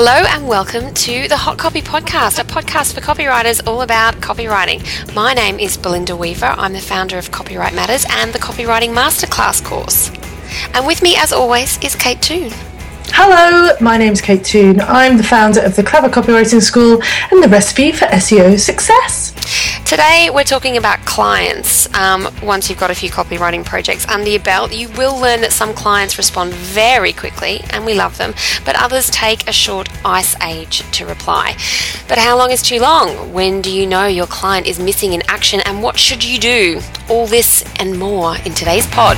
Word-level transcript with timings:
Hello 0.00 0.12
and 0.12 0.46
welcome 0.46 0.94
to 0.94 1.26
the 1.26 1.36
Hot 1.36 1.58
Copy 1.58 1.82
Podcast, 1.82 2.38
a 2.38 2.44
podcast 2.44 2.94
for 2.94 3.00
copywriters 3.00 3.66
all 3.66 3.82
about 3.82 4.14
copywriting. 4.18 4.80
My 5.12 5.34
name 5.34 5.58
is 5.58 5.76
Belinda 5.76 6.14
Weaver. 6.14 6.54
I'm 6.56 6.72
the 6.72 6.80
founder 6.80 7.18
of 7.18 7.32
Copywrite 7.32 7.74
Matters 7.74 8.06
and 8.08 8.32
the 8.32 8.38
Copywriting 8.38 8.94
Masterclass 8.94 9.60
course. 9.64 10.12
And 10.72 10.86
with 10.86 11.02
me, 11.02 11.16
as 11.16 11.32
always, 11.32 11.82
is 11.82 11.96
Kate 11.96 12.22
Toon. 12.22 12.52
Hello, 13.06 13.74
my 13.80 13.96
name's 13.96 14.20
Kate 14.20 14.44
Toon. 14.44 14.80
I'm 14.82 15.16
the 15.16 15.24
founder 15.24 15.62
of 15.62 15.74
the 15.74 15.82
Clever 15.82 16.08
Copywriting 16.08 16.62
School 16.62 17.02
and 17.32 17.42
the 17.42 17.48
recipe 17.48 17.90
for 17.90 18.04
SEO 18.04 18.56
success. 18.56 19.34
Today, 19.88 20.28
we're 20.30 20.44
talking 20.44 20.76
about 20.76 20.98
clients. 21.06 21.90
Um, 21.94 22.28
once 22.42 22.68
you've 22.68 22.78
got 22.78 22.90
a 22.90 22.94
few 22.94 23.08
copywriting 23.08 23.64
projects 23.64 24.06
under 24.06 24.28
your 24.28 24.42
belt, 24.42 24.70
you 24.70 24.90
will 24.90 25.18
learn 25.18 25.40
that 25.40 25.50
some 25.50 25.72
clients 25.72 26.18
respond 26.18 26.52
very 26.52 27.10
quickly, 27.10 27.62
and 27.70 27.86
we 27.86 27.94
love 27.94 28.18
them, 28.18 28.34
but 28.66 28.76
others 28.76 29.08
take 29.08 29.48
a 29.48 29.52
short 29.52 29.88
ice 30.04 30.38
age 30.42 30.82
to 30.90 31.06
reply. 31.06 31.56
But 32.06 32.18
how 32.18 32.36
long 32.36 32.50
is 32.50 32.60
too 32.60 32.80
long? 32.80 33.32
When 33.32 33.62
do 33.62 33.74
you 33.74 33.86
know 33.86 34.04
your 34.04 34.26
client 34.26 34.66
is 34.66 34.78
missing 34.78 35.14
in 35.14 35.22
action, 35.26 35.60
and 35.64 35.82
what 35.82 35.98
should 35.98 36.22
you 36.22 36.38
do? 36.38 36.82
All 37.08 37.26
this 37.26 37.64
and 37.80 37.98
more 37.98 38.36
in 38.44 38.52
today's 38.52 38.86
pod. 38.88 39.16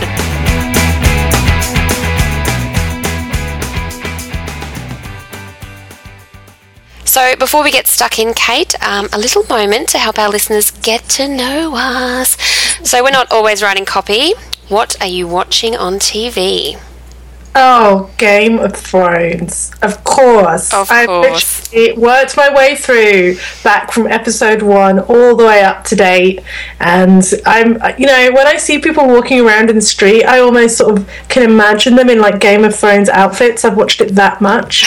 So, 7.11 7.35
before 7.35 7.65
we 7.65 7.73
get 7.73 7.89
stuck 7.89 8.21
in, 8.21 8.35
Kate, 8.35 8.73
um, 8.87 9.09
a 9.13 9.19
little 9.19 9.43
moment 9.49 9.89
to 9.89 9.99
help 9.99 10.17
our 10.17 10.29
listeners 10.29 10.71
get 10.71 11.09
to 11.17 11.27
know 11.27 11.75
us. 11.75 12.37
So, 12.89 13.03
we're 13.03 13.11
not 13.11 13.33
always 13.33 13.65
writing 13.65 13.85
copy. 13.85 14.35
What 14.69 14.95
are 15.01 15.09
you 15.09 15.27
watching 15.27 15.75
on 15.75 15.95
TV? 15.95 16.80
Oh, 17.54 18.10
Game 18.16 18.59
of 18.59 18.76
Thrones. 18.76 19.73
Of 19.82 20.04
course. 20.04 20.73
Of 20.73 20.90
I 20.90 21.06
course. 21.06 21.73
literally 21.73 22.01
worked 22.01 22.37
my 22.37 22.52
way 22.54 22.76
through 22.76 23.38
back 23.65 23.90
from 23.90 24.06
episode 24.06 24.62
one 24.62 25.01
all 25.01 25.34
the 25.34 25.45
way 25.45 25.62
up 25.62 25.84
to 25.84 25.96
date. 25.96 26.43
And 26.78 27.24
I'm, 27.46 27.73
you 27.98 28.06
know, 28.06 28.30
when 28.32 28.46
I 28.46 28.56
see 28.56 28.78
people 28.78 29.06
walking 29.06 29.40
around 29.40 29.68
in 29.68 29.76
the 29.76 29.82
street, 29.82 30.24
I 30.24 30.38
almost 30.38 30.78
sort 30.78 30.96
of 30.96 31.10
can 31.28 31.43
imagine 31.43 31.96
them 31.96 32.09
in 32.09 32.21
like 32.21 32.40
Game 32.40 32.65
of 32.65 32.74
Thrones 32.74 33.09
outfits. 33.09 33.65
I've 33.65 33.76
watched 33.76 34.01
it 34.01 34.15
that 34.15 34.40
much. 34.40 34.84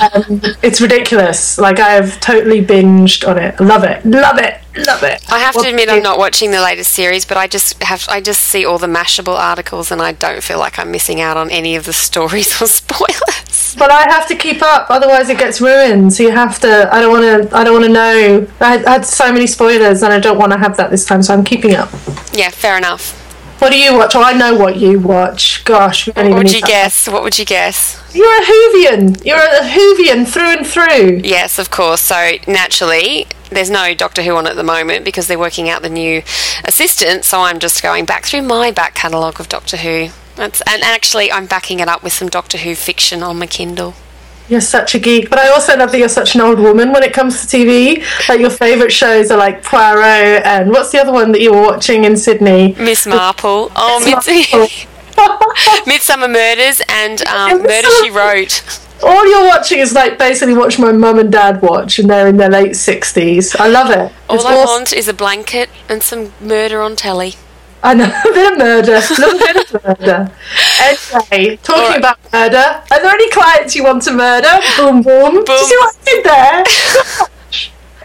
um, 0.00 0.42
it's 0.62 0.80
ridiculous. 0.80 1.58
Like, 1.58 1.78
I 1.78 1.90
have 1.90 2.18
totally 2.20 2.64
binged 2.64 3.28
on 3.28 3.38
it. 3.38 3.60
Love 3.60 3.84
it. 3.84 4.04
Love 4.04 4.38
it. 4.38 4.60
Love 4.76 5.02
it. 5.02 5.20
I 5.32 5.38
have 5.40 5.54
to 5.54 5.60
Well, 5.60 5.68
admit, 5.68 5.88
I'm 5.88 6.02
not 6.02 6.18
watching 6.18 6.52
the 6.52 6.60
latest 6.62 6.92
series, 6.92 7.24
but 7.24 7.36
I 7.36 7.46
just 7.48 7.82
have 7.82 8.06
I 8.08 8.20
just 8.20 8.40
see 8.40 8.64
all 8.64 8.78
the 8.78 8.86
Mashable 8.86 9.36
articles, 9.36 9.90
and 9.90 10.00
I 10.00 10.12
don't 10.12 10.42
feel 10.42 10.58
like 10.58 10.78
I'm 10.78 10.90
missing 10.92 11.20
out 11.20 11.36
on 11.36 11.50
any 11.50 11.74
of 11.76 11.84
the 11.86 11.92
stories 11.92 12.60
or 12.62 12.66
spoilers. 12.80 13.74
But 13.78 13.90
I 13.90 14.02
have 14.10 14.26
to 14.28 14.36
keep 14.36 14.62
up, 14.62 14.86
otherwise 14.90 15.28
it 15.28 15.38
gets 15.38 15.60
ruined. 15.60 16.12
So 16.12 16.22
you 16.22 16.30
have 16.30 16.58
to. 16.60 16.88
I 16.94 17.00
don't 17.00 17.10
want 17.12 17.50
to. 17.50 17.56
I 17.56 17.64
don't 17.64 17.72
want 17.74 17.84
to 17.86 17.92
know. 17.92 18.46
I 18.60 18.84
I 18.84 18.90
had 18.90 19.04
so 19.04 19.32
many 19.32 19.46
spoilers, 19.48 20.02
and 20.02 20.12
I 20.12 20.20
don't 20.20 20.38
want 20.38 20.52
to 20.52 20.58
have 20.58 20.76
that 20.76 20.90
this 20.90 21.04
time. 21.04 21.22
So 21.22 21.34
I'm 21.34 21.44
keeping 21.44 21.74
up. 21.74 21.90
Yeah, 22.32 22.50
fair 22.50 22.78
enough. 22.78 23.16
What 23.60 23.72
do 23.72 23.78
you 23.78 23.94
watch? 23.94 24.16
Oh, 24.16 24.22
I 24.22 24.32
know 24.32 24.54
what 24.54 24.78
you 24.78 24.98
watch. 24.98 25.62
Gosh, 25.66 26.06
What 26.08 26.30
would 26.30 26.50
you 26.50 26.62
guess? 26.62 27.06
What 27.06 27.22
would 27.22 27.38
you 27.38 27.44
guess? 27.44 28.02
You're 28.14 28.26
a 28.26 28.40
Whovian. 28.40 29.22
You're 29.22 29.36
a 29.36 29.60
Whovian 29.60 30.26
through 30.26 30.56
and 30.56 30.66
through. 30.66 31.20
Yes, 31.22 31.58
of 31.58 31.70
course. 31.70 32.00
So 32.00 32.32
naturally, 32.48 33.26
there's 33.50 33.68
no 33.68 33.92
Doctor 33.92 34.22
Who 34.22 34.34
on 34.34 34.46
at 34.46 34.56
the 34.56 34.62
moment 34.62 35.04
because 35.04 35.26
they're 35.26 35.38
working 35.38 35.68
out 35.68 35.82
the 35.82 35.90
new 35.90 36.22
assistant. 36.64 37.26
So 37.26 37.42
I'm 37.42 37.58
just 37.58 37.82
going 37.82 38.06
back 38.06 38.24
through 38.24 38.42
my 38.42 38.70
back 38.70 38.94
catalogue 38.94 39.38
of 39.38 39.50
Doctor 39.50 39.76
Who. 39.76 40.08
That's, 40.36 40.62
and 40.62 40.82
actually, 40.82 41.30
I'm 41.30 41.44
backing 41.44 41.80
it 41.80 41.88
up 41.88 42.02
with 42.02 42.14
some 42.14 42.28
Doctor 42.30 42.56
Who 42.56 42.74
fiction 42.74 43.22
on 43.22 43.38
my 43.38 43.46
Kindle. 43.46 43.94
You're 44.50 44.60
such 44.60 44.96
a 44.96 44.98
geek, 44.98 45.30
but 45.30 45.38
I 45.38 45.48
also 45.48 45.76
love 45.76 45.92
that 45.92 45.98
you're 45.98 46.08
such 46.08 46.34
an 46.34 46.40
old 46.40 46.58
woman 46.58 46.92
when 46.92 47.04
it 47.04 47.12
comes 47.14 47.46
to 47.46 47.56
TV. 47.56 48.02
Like 48.28 48.40
your 48.40 48.50
favourite 48.50 48.92
shows 48.92 49.30
are 49.30 49.38
like 49.38 49.62
Poirot 49.62 50.44
and 50.44 50.70
what's 50.70 50.90
the 50.90 50.98
other 51.00 51.12
one 51.12 51.30
that 51.32 51.40
you 51.40 51.52
were 51.52 51.62
watching 51.62 52.04
in 52.04 52.16
Sydney? 52.16 52.74
Miss 52.76 53.06
Marple. 53.06 53.70
Oh, 53.76 54.00
Miss 54.04 54.26
Mids- 54.26 54.52
Marple. 54.52 54.68
Midsomer 55.86 56.30
Murders 56.32 56.80
and 56.88 57.22
um, 57.28 57.62
Murder 57.62 57.88
She 58.02 58.10
Wrote. 58.10 58.80
All 59.02 59.26
you're 59.30 59.46
watching 59.48 59.78
is 59.78 59.92
like 59.92 60.18
basically 60.18 60.54
watch 60.54 60.78
my 60.78 60.92
mum 60.92 61.18
and 61.18 61.30
dad 61.30 61.62
watch, 61.62 61.98
and 61.98 62.08
they're 62.10 62.26
in 62.26 62.36
their 62.36 62.50
late 62.50 62.74
sixties. 62.74 63.54
I 63.56 63.68
love 63.68 63.90
it. 63.90 64.12
All 64.28 64.36
It's 64.36 64.44
I 64.44 64.54
awesome. 64.54 64.66
want 64.66 64.92
is 64.92 65.08
a 65.08 65.14
blanket 65.14 65.70
and 65.88 66.02
some 66.02 66.32
murder 66.40 66.80
on 66.80 66.96
telly. 66.96 67.34
I 67.82 67.94
know 67.94 68.04
a 68.30 68.32
bit 68.32 68.52
of 68.52 68.58
murder, 68.58 68.94
a 68.94 69.20
little 69.20 69.38
bit 69.38 69.74
of 69.74 69.84
murder. 69.84 70.32
Anyway, 70.80 71.56
talking 71.62 71.82
Alright. 71.82 71.98
about 71.98 72.18
murder, 72.32 72.82
are 72.90 73.02
there 73.02 73.10
any 73.10 73.30
clients 73.30 73.74
you 73.74 73.84
want 73.84 74.02
to 74.02 74.12
murder? 74.12 74.50
Boom, 74.76 75.02
boom. 75.02 75.44
Do 75.44 75.52
you 75.52 75.64
see 75.64 75.76
what 75.78 75.96
I 75.96 76.04
did 76.04 76.24
there? 76.24 77.26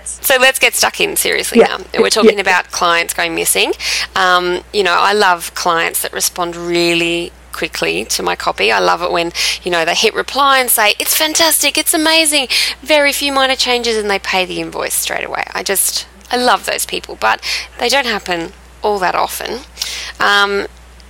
So 0.03 0.37
let's 0.39 0.57
get 0.57 0.73
stuck 0.73 0.99
in 0.99 1.15
seriously 1.15 1.59
Yeah. 1.59 1.77
now. 1.93 2.01
We're 2.01 2.09
talking 2.09 2.35
Yeah. 2.35 2.41
about 2.41 2.71
clients 2.71 3.13
going 3.13 3.35
missing. 3.35 3.73
Um, 4.15 4.63
you 4.73 4.81
know, 4.81 4.93
I 4.93 5.13
love 5.13 5.53
clients 5.53 6.01
that 6.01 6.13
respond 6.13 6.55
really 6.55 7.31
quickly 7.51 8.05
to 8.05 8.23
my 8.23 8.35
copy. 8.35 8.71
I 8.71 8.79
love 8.79 9.01
it 9.03 9.11
when, 9.11 9.31
you 9.63 9.71
know, 9.71 9.85
they 9.85 9.93
hit 9.93 10.13
reply 10.13 10.59
and 10.59 10.69
say, 10.69 10.93
it's 10.99 11.15
fantastic, 11.15 11.77
it's 11.77 11.93
amazing, 11.93 12.47
very 12.81 13.13
few 13.13 13.31
minor 13.31 13.55
changes, 13.55 13.97
and 13.97 14.09
they 14.09 14.19
pay 14.19 14.45
the 14.45 14.59
invoice 14.59 14.93
straight 14.95 15.23
away. 15.23 15.43
I 15.53 15.63
just, 15.63 16.07
I 16.31 16.37
love 16.37 16.65
those 16.65 16.85
people, 16.85 17.17
but 17.19 17.39
they 17.77 17.87
don't 17.87 18.07
happen 18.07 18.51
all 18.85 18.99
that 18.99 19.15
often. 19.15 19.61
Um, 20.19 20.67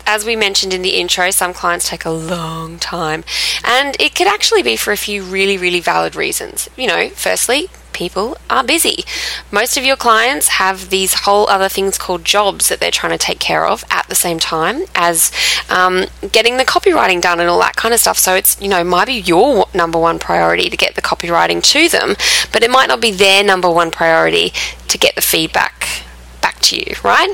as 0.07 0.23
we 0.23 0.35
mentioned 0.35 0.73
in 0.73 0.81
the 0.81 0.95
intro, 0.95 1.29
some 1.31 1.53
clients 1.53 1.89
take 1.89 2.05
a 2.05 2.11
long 2.11 2.79
time, 2.79 3.23
and 3.63 3.97
it 3.99 4.15
could 4.15 4.27
actually 4.27 4.63
be 4.63 4.75
for 4.75 4.91
a 4.93 4.97
few 4.97 5.23
really, 5.23 5.57
really 5.57 5.81
valid 5.81 6.15
reasons. 6.15 6.69
You 6.77 6.87
know, 6.87 7.09
firstly, 7.09 7.69
people 7.91 8.37
are 8.49 8.63
busy. 8.63 9.03
Most 9.51 9.77
of 9.77 9.83
your 9.83 9.95
clients 9.95 10.47
have 10.47 10.89
these 10.89 11.13
whole 11.25 11.49
other 11.49 11.69
things 11.69 11.97
called 11.97 12.23
jobs 12.23 12.69
that 12.69 12.79
they're 12.79 12.91
trying 12.91 13.17
to 13.17 13.17
take 13.17 13.39
care 13.39 13.65
of 13.65 13.83
at 13.89 14.07
the 14.07 14.15
same 14.15 14.37
time 14.37 14.83
as 14.93 15.31
um, 15.69 16.05
getting 16.31 16.57
the 16.57 16.65
copywriting 16.65 17.21
done 17.21 17.39
and 17.39 17.49
all 17.49 17.59
that 17.59 17.75
kind 17.75 17.93
of 17.93 17.99
stuff. 17.99 18.17
So 18.17 18.35
it's, 18.35 18.61
you 18.61 18.67
know, 18.67 18.83
might 18.83 19.07
be 19.07 19.13
your 19.13 19.67
number 19.73 19.97
one 19.97 20.19
priority 20.19 20.69
to 20.69 20.77
get 20.77 20.95
the 20.95 21.01
copywriting 21.01 21.63
to 21.63 21.89
them, 21.89 22.15
but 22.51 22.63
it 22.63 22.69
might 22.69 22.87
not 22.87 23.01
be 23.01 23.11
their 23.11 23.43
number 23.43 23.71
one 23.71 23.91
priority 23.91 24.51
to 24.89 24.97
get 24.97 25.15
the 25.15 25.21
feedback 25.21 26.03
back 26.41 26.59
to 26.59 26.77
you, 26.77 26.95
right? 27.03 27.33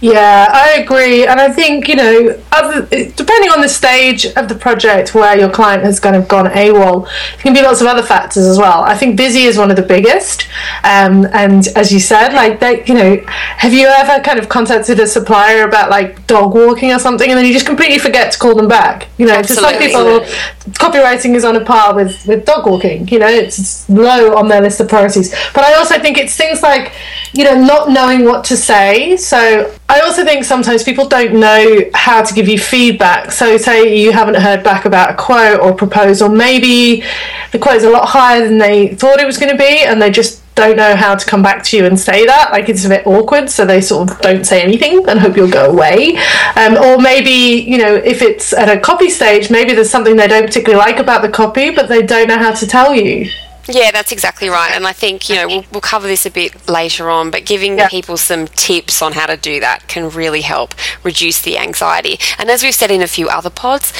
Yeah, 0.00 0.48
I 0.52 0.80
agree, 0.80 1.26
and 1.26 1.40
I 1.40 1.50
think 1.50 1.88
you 1.88 1.96
know, 1.96 2.42
other, 2.52 2.82
depending 2.86 3.50
on 3.50 3.62
the 3.62 3.68
stage 3.68 4.26
of 4.26 4.48
the 4.48 4.54
project 4.54 5.14
where 5.14 5.38
your 5.38 5.48
client 5.48 5.82
has 5.84 5.98
kind 5.98 6.14
of 6.14 6.28
gone 6.28 6.46
AWOL, 6.46 7.04
there 7.06 7.38
can 7.38 7.54
be 7.54 7.62
lots 7.62 7.80
of 7.80 7.86
other 7.86 8.02
factors 8.02 8.44
as 8.44 8.58
well. 8.58 8.82
I 8.82 8.96
think 8.96 9.16
busy 9.16 9.44
is 9.44 9.56
one 9.56 9.70
of 9.70 9.76
the 9.76 9.82
biggest, 9.82 10.46
um, 10.82 11.26
and 11.32 11.66
as 11.68 11.90
you 11.90 12.00
said, 12.00 12.34
like 12.34 12.60
they, 12.60 12.84
you 12.84 12.94
know, 12.94 13.16
have 13.26 13.72
you 13.72 13.86
ever 13.86 14.22
kind 14.22 14.38
of 14.38 14.48
contacted 14.48 15.00
a 15.00 15.06
supplier 15.06 15.64
about 15.64 15.90
like 15.90 16.26
dog 16.26 16.54
walking 16.54 16.92
or 16.92 16.98
something, 16.98 17.30
and 17.30 17.38
then 17.38 17.46
you 17.46 17.52
just 17.52 17.66
completely 17.66 17.98
forget 17.98 18.32
to 18.32 18.38
call 18.38 18.54
them 18.54 18.68
back? 18.68 19.08
You 19.16 19.26
know, 19.26 19.42
for 19.42 19.54
some 19.54 19.64
Absolutely. 19.64 19.88
people, 19.88 20.72
copywriting 20.72 21.34
is 21.34 21.44
on 21.44 21.56
a 21.56 21.64
par 21.64 21.94
with 21.94 22.26
with 22.26 22.44
dog 22.44 22.66
walking. 22.66 23.08
You 23.08 23.20
know, 23.20 23.28
it's, 23.28 23.58
it's 23.58 23.88
low 23.88 24.36
on 24.36 24.48
their 24.48 24.60
list 24.60 24.80
of 24.80 24.88
priorities. 24.88 25.34
But 25.54 25.64
I 25.64 25.74
also 25.74 25.98
think 25.98 26.18
it's 26.18 26.36
things 26.36 26.62
like 26.62 26.92
you 27.32 27.44
know 27.44 27.54
not 27.54 27.88
knowing 27.88 28.24
what 28.24 28.44
to 28.44 28.56
say. 28.56 29.16
So 29.16 29.74
I 29.86 30.00
also 30.00 30.24
think 30.24 30.44
sometimes 30.44 30.82
people 30.82 31.08
don't 31.08 31.34
know 31.34 31.82
how 31.92 32.22
to 32.22 32.34
give 32.34 32.48
you 32.48 32.58
feedback. 32.58 33.30
So 33.30 33.56
say 33.58 33.96
you 33.96 34.12
haven't 34.12 34.36
heard 34.36 34.64
back 34.64 34.86
about 34.86 35.10
a 35.10 35.14
quote 35.14 35.60
or 35.60 35.74
proposal, 35.74 36.28
maybe 36.28 37.04
the 37.52 37.58
quote 37.58 37.76
is 37.76 37.84
a 37.84 37.90
lot 37.90 38.08
higher 38.08 38.48
than 38.48 38.58
they 38.58 38.94
thought 38.94 39.20
it 39.20 39.26
was 39.26 39.36
going 39.36 39.52
to 39.52 39.58
be, 39.58 39.84
and 39.84 40.00
they 40.00 40.10
just 40.10 40.42
don't 40.54 40.76
know 40.76 40.96
how 40.96 41.14
to 41.14 41.26
come 41.26 41.42
back 41.42 41.62
to 41.64 41.76
you 41.76 41.84
and 41.84 41.98
say 41.98 42.24
that. 42.24 42.50
Like 42.50 42.68
it's 42.68 42.84
a 42.86 42.88
bit 42.88 43.06
awkward, 43.06 43.50
so 43.50 43.66
they 43.66 43.80
sort 43.80 44.10
of 44.10 44.20
don't 44.20 44.44
say 44.44 44.62
anything 44.62 45.06
and 45.06 45.20
hope 45.20 45.36
you'll 45.36 45.50
go 45.50 45.70
away. 45.70 46.16
Um, 46.56 46.76
or 46.76 46.98
maybe, 46.98 47.62
you 47.62 47.76
know, 47.76 47.94
if 47.94 48.22
it's 48.22 48.52
at 48.54 48.74
a 48.74 48.80
copy 48.80 49.10
stage, 49.10 49.50
maybe 49.50 49.74
there's 49.74 49.90
something 49.90 50.16
they 50.16 50.28
don't 50.28 50.46
particularly 50.46 50.82
like 50.82 50.98
about 50.98 51.22
the 51.22 51.28
copy, 51.28 51.70
but 51.70 51.88
they 51.88 52.02
don't 52.02 52.28
know 52.28 52.38
how 52.38 52.52
to 52.52 52.66
tell 52.66 52.94
you. 52.94 53.30
Yeah, 53.66 53.90
that's 53.90 54.12
exactly 54.12 54.48
right. 54.48 54.72
And 54.72 54.86
I 54.86 54.92
think, 54.92 55.28
you 55.28 55.36
know, 55.36 55.46
we'll, 55.46 55.64
we'll 55.72 55.80
cover 55.80 56.06
this 56.06 56.26
a 56.26 56.30
bit 56.30 56.68
later 56.68 57.08
on, 57.08 57.30
but 57.30 57.46
giving 57.46 57.78
Yeah. 57.78 57.88
people 57.88 58.16
some 58.16 58.46
tips 58.46 59.00
on 59.00 59.12
how 59.12 59.26
to 59.26 59.36
do 59.36 59.58
that 59.60 59.88
can 59.88 60.10
really 60.10 60.42
help 60.42 60.74
reduce 61.02 61.40
the 61.40 61.56
anxiety. 61.58 62.18
And 62.38 62.50
as 62.50 62.62
we've 62.62 62.74
said 62.74 62.90
in 62.90 63.00
a 63.00 63.06
few 63.06 63.28
other 63.28 63.50
pods, 63.50 63.92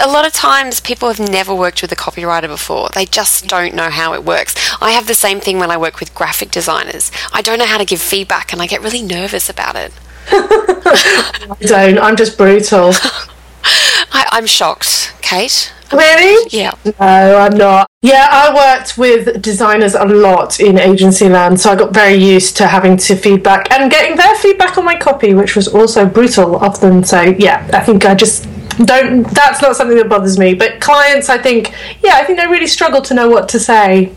a 0.00 0.08
lot 0.08 0.26
of 0.26 0.32
times 0.32 0.80
people 0.80 1.08
have 1.12 1.20
never 1.20 1.54
worked 1.54 1.82
with 1.82 1.92
a 1.92 1.96
copywriter 1.96 2.48
before. 2.48 2.88
They 2.94 3.04
just 3.04 3.46
don't 3.46 3.74
know 3.74 3.90
how 3.90 4.14
it 4.14 4.24
works. 4.24 4.54
I 4.80 4.92
have 4.92 5.06
the 5.06 5.14
same 5.14 5.40
thing 5.40 5.58
when 5.58 5.70
I 5.70 5.76
work 5.76 6.00
with 6.00 6.14
graphic 6.14 6.50
designers. 6.50 7.10
I 7.32 7.42
don't 7.42 7.58
know 7.58 7.66
how 7.66 7.78
to 7.78 7.84
give 7.84 8.00
feedback 8.00 8.52
and 8.52 8.62
I 8.62 8.66
get 8.66 8.80
really 8.80 9.02
nervous 9.02 9.50
about 9.50 9.76
it. 9.76 9.92
I 10.30 11.56
don't. 11.66 11.98
I'm 11.98 12.16
just 12.16 12.38
brutal. 12.38 12.92
I, 14.12 14.26
I'm 14.32 14.46
shocked, 14.46 15.12
Kate. 15.20 15.72
Really? 15.92 16.48
Yeah. 16.50 16.74
No, 16.84 16.92
I'm 17.38 17.56
not. 17.56 17.86
Yeah, 18.02 18.28
I 18.30 18.54
worked 18.54 18.96
with 18.96 19.42
designers 19.42 19.94
a 19.94 20.04
lot 20.04 20.60
in 20.60 20.78
agency 20.78 21.28
land, 21.28 21.60
so 21.60 21.70
I 21.70 21.76
got 21.76 21.92
very 21.92 22.14
used 22.14 22.56
to 22.58 22.66
having 22.66 22.96
to 22.98 23.16
feedback 23.16 23.70
and 23.72 23.90
getting 23.90 24.16
their 24.16 24.34
feedback 24.36 24.78
on 24.78 24.84
my 24.84 24.96
copy, 24.96 25.34
which 25.34 25.56
was 25.56 25.68
also 25.68 26.06
brutal 26.06 26.56
often. 26.56 27.04
So 27.04 27.20
yeah, 27.20 27.68
I 27.72 27.80
think 27.80 28.06
I 28.06 28.14
just 28.14 28.44
don't. 28.84 29.24
That's 29.34 29.60
not 29.60 29.76
something 29.76 29.96
that 29.96 30.08
bothers 30.08 30.38
me. 30.38 30.54
But 30.54 30.80
clients, 30.80 31.28
I 31.28 31.38
think, 31.38 31.74
yeah, 32.02 32.14
I 32.14 32.24
think 32.24 32.38
they 32.38 32.46
really 32.46 32.66
struggle 32.66 33.02
to 33.02 33.14
know 33.14 33.28
what 33.28 33.48
to 33.50 33.60
say. 33.60 34.14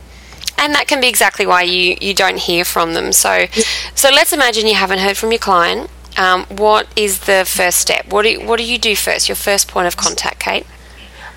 And 0.58 0.74
that 0.75 0.88
can 0.88 1.02
be 1.02 1.10
exactly 1.10 1.46
why 1.46 1.64
you, 1.64 1.98
you 2.00 2.14
don't 2.14 2.38
hear 2.38 2.64
from 2.64 2.94
them. 2.94 3.12
So, 3.12 3.48
so 3.96 4.10
let's 4.12 4.31
imagine 4.31 4.68
you 4.68 4.75
haven't 4.75 5.00
heard 5.00 5.18
from 5.18 5.31
your 5.31 5.40
client. 5.40 5.90
Um, 6.16 6.46
what 6.46 6.88
is 6.96 7.22
the 7.22 7.44
first 7.46 7.80
step? 7.80 8.06
What 8.12 8.22
do, 8.22 8.30
you, 8.30 8.46
what 8.46 8.58
do 8.58 8.64
you 8.64 8.78
do 8.78 8.96
first? 8.96 9.28
Your 9.28 9.36
first 9.36 9.68
point 9.68 9.88
of 9.88 9.98
contact, 9.98 10.40
Kate? 10.40 10.66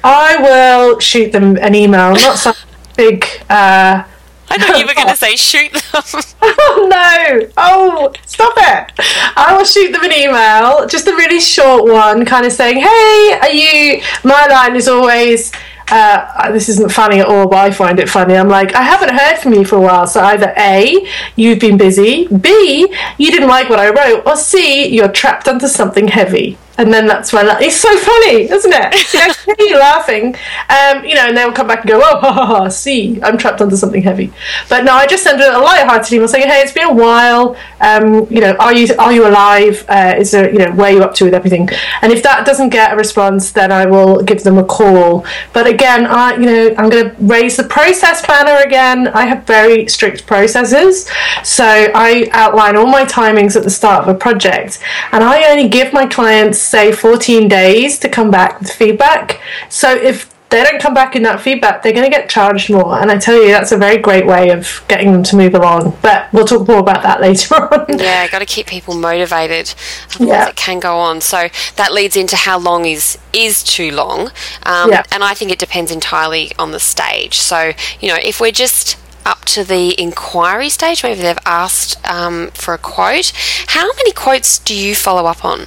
I 0.07 0.37
will 0.41 1.01
shoot 1.01 1.33
them 1.33 1.57
an 1.57 1.75
email, 1.75 2.13
not 2.13 2.39
some 2.39 2.55
big. 2.97 3.25
Uh, 3.51 4.05
I 4.49 4.59
thought 4.59 4.79
you 4.79 4.87
were 4.87 4.95
going 4.95 5.09
to 5.09 5.17
say 5.17 5.35
shoot 5.35 5.73
them. 5.73 5.83
oh 6.43 6.89
no! 6.89 7.51
Oh, 7.57 8.13
stop 8.25 8.55
it! 8.57 8.93
I 9.37 9.57
will 9.57 9.65
shoot 9.65 9.91
them 9.91 10.05
an 10.05 10.13
email, 10.13 10.87
just 10.87 11.09
a 11.09 11.13
really 11.13 11.41
short 11.41 11.91
one, 11.91 12.25
kind 12.25 12.47
of 12.47 12.53
saying, 12.53 12.77
"Hey, 12.77 13.39
are 13.41 13.51
you?" 13.51 14.01
My 14.23 14.47
line 14.47 14.77
is 14.77 14.87
always. 14.87 15.53
Uh, 15.89 16.51
this 16.51 16.69
isn't 16.69 16.91
funny 16.91 17.21
at 17.21 17.27
all, 17.27 17.49
but 17.49 17.59
I 17.59 17.71
find 17.71 18.01
it 18.01 18.11
funny. 18.11 18.35
I'm 18.35 18.49
like, 18.49 18.75
I 18.75 18.83
haven't 18.83 19.17
heard 19.17 19.39
from 19.39 19.55
you 19.55 19.65
for 19.65 19.77
a 19.77 19.81
while, 19.81 20.09
so 20.09 20.21
either 20.21 20.53
A, 20.59 21.07
you've 21.37 21.61
been 21.61 21.79
busy, 21.79 22.27
B, 22.27 22.93
you 23.19 23.31
didn't 23.31 23.49
like 23.49 23.71
what 23.71 23.79
I 23.79 23.91
wrote, 23.91 24.27
or 24.27 24.37
C, 24.37 24.89
you're 24.89 25.13
trapped 25.13 25.47
under 25.47 25.69
something 25.69 26.09
heavy 26.09 26.59
and 26.79 26.93
then 26.93 27.07
that's 27.07 27.33
when 27.33 27.47
it's 27.63 27.77
so 27.77 27.97
funny, 27.97 28.51
isn't 28.51 28.73
it? 28.75 29.37
You 29.59 29.71
know, 29.73 29.79
laughing, 29.79 30.35
um, 30.69 31.05
you 31.05 31.15
know, 31.15 31.29
and 31.29 31.37
they'll 31.37 31.53
come 31.53 31.69
back 31.69 31.81
and 31.81 31.89
go, 31.89 31.99
"Oh, 31.99 32.19
ha, 32.19 32.33
ha, 32.33 32.47
ha, 32.47 32.69
see, 32.69 33.21
I'm 33.23 33.39
trapped 33.39 33.61
under 33.61 33.77
something 33.77 34.03
heavy." 34.03 34.33
But 34.69 34.85
no, 34.85 34.93
I 34.93 35.07
just 35.07 35.23
send 35.23 35.41
a 35.41 35.59
light-hearted 35.59 36.13
email 36.13 36.29
saying, 36.29 36.49
"Hey, 36.49 36.61
it's 36.61 36.73
been 36.73 36.89
a 36.89 36.93
while. 36.93 37.57
Um, 37.81 38.27
you 38.29 38.41
know, 38.41 38.55
are 38.57 38.75
you 38.75 38.93
are 38.99 39.13
you 39.13 39.27
alive? 39.27 39.85
Uh, 39.89 40.15
is 40.19 40.33
there, 40.33 40.53
you 40.53 40.59
know, 40.59 40.73
where 40.73 40.91
are 40.91 40.97
you 40.97 41.03
up 41.03 41.15
to 41.15 41.25
with 41.25 41.35
everything?" 41.35 41.69
And 42.03 42.13
if 42.13 42.23
that 42.25 42.45
doesn't 42.45 42.71
get 42.71 42.93
a 42.93 42.97
response, 42.97 43.53
then 43.53 43.71
I 43.73 43.87
will 43.87 44.23
give 44.23 44.43
them 44.43 44.59
a 44.59 44.65
call. 44.65 45.25
But 45.53 45.67
again, 45.67 46.07
I, 46.07 46.35
you 46.35 46.47
know, 46.47 46.75
I'm 46.77 46.91
going 46.91 47.11
to 47.11 47.17
raise 47.21 47.57
the 47.57 47.65
process 47.65 48.27
banner 48.27 48.63
again. 48.67 49.09
I 49.09 49.27
have 49.27 49.45
very 49.45 49.87
strict 49.89 50.27
processes, 50.27 51.09
so 51.45 51.65
I 51.65 52.29
outline 52.33 52.77
all 52.77 52.87
my 52.89 53.05
timings 53.05 53.57
at 53.57 53.63
the 53.63 53.71
start 53.71 54.03
of 54.03 54.15
a 54.15 54.19
project, 54.19 54.81
and 55.13 55.23
I 55.23 55.51
only 55.51 55.69
give 55.69 55.93
my 55.93 56.07
clients 56.07 56.66
say 56.67 56.93
14 56.93 57.49
days 57.49 57.99
to 58.01 58.09
come 58.09 58.31
back 58.31 58.61
with 58.61 58.71
feedback. 58.71 59.41
So 59.69 59.95
if 59.95 60.35
they 60.51 60.63
don't 60.63 60.81
come 60.81 60.95
back 60.95 61.17
in 61.17 61.23
that 61.25 61.41
feedback, 61.41 61.83
they're 61.83 61.93
going 61.93 62.05
to 62.05 62.11
get 62.11 62.31
charged 62.31 62.71
more. 62.71 63.01
And 63.01 63.11
I 63.11 63.19
tell 63.19 63.35
you, 63.35 63.49
that's 63.49 63.73
a 63.73 63.77
very 63.77 63.99
great 63.99 64.27
way 64.27 64.51
of 64.51 64.83
getting 64.87 65.13
them 65.13 65.23
to 65.25 65.37
move 65.37 65.55
along. 65.55 65.97
But 66.03 66.33
we'll 66.33 66.47
talk 66.47 66.69
more 66.69 66.79
about 66.79 67.03
that 67.03 67.21
later 67.27 67.55
on. 67.57 67.99
Yeah, 67.99 68.29
got 68.29 68.39
to 68.39 68.47
keep 68.47 68.67
people 68.67 68.95
motivated. 68.95 69.75
Otherwise, 70.15 70.29
yeah. 70.29 70.49
it 70.49 70.57
can 70.57 70.79
go 70.79 70.99
on. 70.99 71.21
So 71.21 71.49
that 71.77 71.93
leads 71.93 72.17
into 72.17 72.37
how 72.37 72.59
long 72.59 72.87
is 72.87 73.19
is 73.33 73.63
too 73.63 73.91
long. 73.91 74.29
Um, 74.63 74.91
yeah. 74.91 75.03
And 75.11 75.25
I 75.25 75.35
think 75.35 75.51
it 75.51 75.59
depends 75.59 75.91
entirely 75.91 76.53
on 76.59 76.71
the 76.71 76.81
stage. 76.81 77.35
So 77.35 77.73
you 78.01 78.09
know, 78.09 78.19
if 78.23 78.41
we're 78.41 78.53
just 78.53 78.97
up 79.27 79.45
to 79.47 79.65
the 79.65 80.01
inquiry 80.01 80.69
stage, 80.69 81.03
maybe 81.03 81.21
they've 81.21 81.39
asked 81.45 81.99
um, 82.09 82.51
for 82.53 82.73
a 82.73 82.79
quote. 82.79 83.33
How 83.67 83.89
many 83.95 84.13
quotes 84.13 84.61
do 84.61 84.75
you 84.75 84.95
follow 84.95 85.27
up 85.27 85.45
on? 85.45 85.67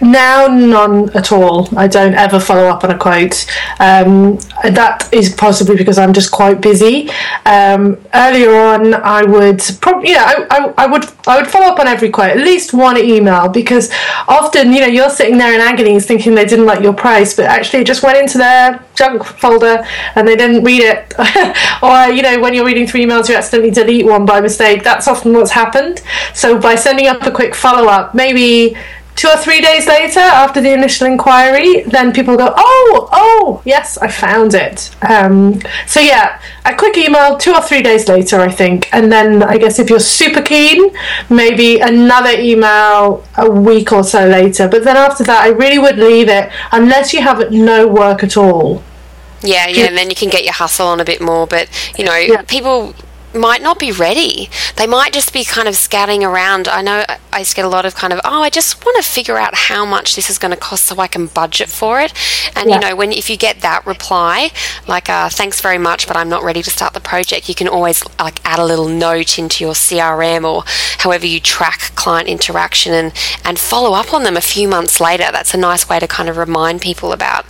Now, 0.00 0.46
none 0.46 1.10
at 1.10 1.32
all. 1.32 1.68
I 1.76 1.88
don't 1.88 2.14
ever 2.14 2.38
follow 2.38 2.68
up 2.68 2.84
on 2.84 2.90
a 2.90 2.98
quote. 2.98 3.46
Um, 3.80 4.38
that 4.62 5.08
is 5.12 5.34
possibly 5.34 5.76
because 5.76 5.98
I'm 5.98 6.12
just 6.12 6.30
quite 6.30 6.60
busy. 6.60 7.10
Um, 7.44 7.98
earlier 8.14 8.54
on, 8.54 8.94
I 8.94 9.22
would 9.24 9.60
probably, 9.80 10.10
yeah, 10.10 10.24
I, 10.24 10.46
I, 10.50 10.74
I, 10.84 10.86
would, 10.86 11.04
I 11.26 11.38
would 11.38 11.48
follow 11.48 11.66
up 11.66 11.80
on 11.80 11.88
every 11.88 12.10
quote, 12.10 12.30
at 12.30 12.38
least 12.38 12.72
one 12.72 12.96
email, 12.96 13.48
because 13.48 13.90
often, 14.28 14.72
you 14.72 14.80
know, 14.80 14.86
you're 14.86 15.10
sitting 15.10 15.36
there 15.36 15.54
in 15.54 15.60
agony 15.60 15.98
thinking 16.00 16.34
they 16.34 16.44
didn't 16.46 16.66
like 16.66 16.80
your 16.80 16.94
price, 16.94 17.34
but 17.34 17.46
actually 17.46 17.80
it 17.80 17.86
just 17.86 18.02
went 18.02 18.18
into 18.18 18.38
their 18.38 18.84
junk 18.94 19.24
folder 19.24 19.84
and 20.14 20.28
they 20.28 20.36
didn't 20.36 20.62
read 20.62 20.82
it. 20.82 21.14
or, 21.82 22.14
you 22.14 22.22
know, 22.22 22.40
when 22.40 22.54
you're 22.54 22.66
reading 22.66 22.86
through 22.86 23.00
emails, 23.00 23.28
you 23.28 23.34
accidentally 23.34 23.72
delete 23.72 24.06
one 24.06 24.24
by 24.24 24.40
mistake. 24.40 24.84
That's 24.84 25.08
often 25.08 25.32
what's 25.32 25.50
happened. 25.50 26.02
So 26.34 26.58
by 26.58 26.76
sending 26.76 27.08
up 27.08 27.22
a 27.22 27.30
quick 27.30 27.54
follow 27.54 27.88
up, 27.88 28.14
maybe 28.14 28.76
two 29.18 29.28
or 29.28 29.36
three 29.36 29.60
days 29.60 29.88
later, 29.88 30.20
after 30.20 30.60
the 30.60 30.72
initial 30.72 31.08
inquiry, 31.08 31.82
then 31.82 32.12
people 32.12 32.36
go, 32.36 32.54
"Oh, 32.56 33.08
oh, 33.12 33.62
yes, 33.64 33.98
I 33.98 34.06
found 34.06 34.54
it." 34.54 34.94
Um, 35.02 35.60
so 35.88 35.98
yeah, 35.98 36.40
a 36.64 36.74
quick 36.76 36.96
email 36.96 37.36
two 37.36 37.52
or 37.52 37.60
three 37.60 37.82
days 37.82 38.08
later, 38.08 38.40
I 38.40 38.48
think, 38.48 38.88
and 38.94 39.10
then 39.10 39.42
I 39.42 39.58
guess 39.58 39.80
if 39.80 39.90
you're 39.90 39.98
super 40.20 40.40
keen, 40.40 40.94
maybe 41.28 41.80
another 41.80 42.30
email 42.30 43.24
a 43.36 43.50
week 43.50 43.90
or 43.92 44.04
so 44.04 44.24
later. 44.24 44.68
But 44.68 44.84
then 44.84 44.96
after 44.96 45.24
that, 45.24 45.40
I 45.42 45.48
really 45.48 45.78
would 45.78 45.98
leave 45.98 46.28
it 46.28 46.48
unless 46.70 47.12
you 47.12 47.20
have 47.22 47.50
no 47.50 47.88
work 47.88 48.22
at 48.22 48.36
all. 48.36 48.84
Yeah, 49.42 49.66
yeah, 49.66 49.86
and 49.86 49.96
then 49.96 50.10
you 50.10 50.16
can 50.16 50.30
get 50.30 50.44
your 50.44 50.54
hustle 50.54 50.86
on 50.86 51.00
a 51.00 51.04
bit 51.04 51.20
more. 51.20 51.48
But 51.48 51.68
you 51.98 52.04
know, 52.04 52.14
yeah. 52.16 52.42
people 52.42 52.94
might 53.38 53.62
not 53.62 53.78
be 53.78 53.92
ready. 53.92 54.50
They 54.76 54.86
might 54.86 55.12
just 55.12 55.32
be 55.32 55.44
kind 55.44 55.68
of 55.68 55.76
scouting 55.76 56.24
around. 56.24 56.68
I 56.68 56.82
know 56.82 57.04
I 57.32 57.44
get 57.44 57.64
a 57.64 57.68
lot 57.68 57.86
of 57.86 57.94
kind 57.94 58.12
of, 58.12 58.20
oh, 58.24 58.42
I 58.42 58.50
just 58.50 58.84
want 58.84 59.02
to 59.02 59.08
figure 59.08 59.38
out 59.38 59.54
how 59.54 59.84
much 59.84 60.16
this 60.16 60.28
is 60.28 60.38
going 60.38 60.50
to 60.50 60.56
cost 60.56 60.84
so 60.84 60.98
I 60.98 61.06
can 61.06 61.26
budget 61.26 61.68
for 61.68 62.00
it. 62.00 62.12
And 62.56 62.68
yeah. 62.68 62.76
you 62.76 62.80
know, 62.80 62.96
when 62.96 63.12
if 63.12 63.30
you 63.30 63.36
get 63.36 63.60
that 63.60 63.86
reply, 63.86 64.50
like, 64.86 65.08
uh, 65.08 65.28
thanks 65.28 65.60
very 65.60 65.78
much, 65.78 66.06
but 66.06 66.16
I'm 66.16 66.28
not 66.28 66.42
ready 66.42 66.62
to 66.62 66.70
start 66.70 66.94
the 66.94 67.00
project, 67.00 67.48
you 67.48 67.54
can 67.54 67.68
always 67.68 68.02
like 68.18 68.40
add 68.44 68.58
a 68.58 68.64
little 68.64 68.88
note 68.88 69.38
into 69.38 69.64
your 69.64 69.74
CRM 69.74 70.44
or 70.44 70.64
however 70.98 71.26
you 71.26 71.40
track 71.40 71.92
client 71.94 72.28
interaction 72.28 72.92
and 72.92 73.12
and 73.44 73.58
follow 73.58 73.94
up 73.94 74.12
on 74.12 74.22
them 74.24 74.36
a 74.36 74.40
few 74.40 74.68
months 74.68 75.00
later. 75.00 75.28
That's 75.30 75.54
a 75.54 75.58
nice 75.58 75.88
way 75.88 75.98
to 75.98 76.06
kind 76.06 76.28
of 76.28 76.36
remind 76.36 76.80
people 76.80 77.12
about. 77.12 77.46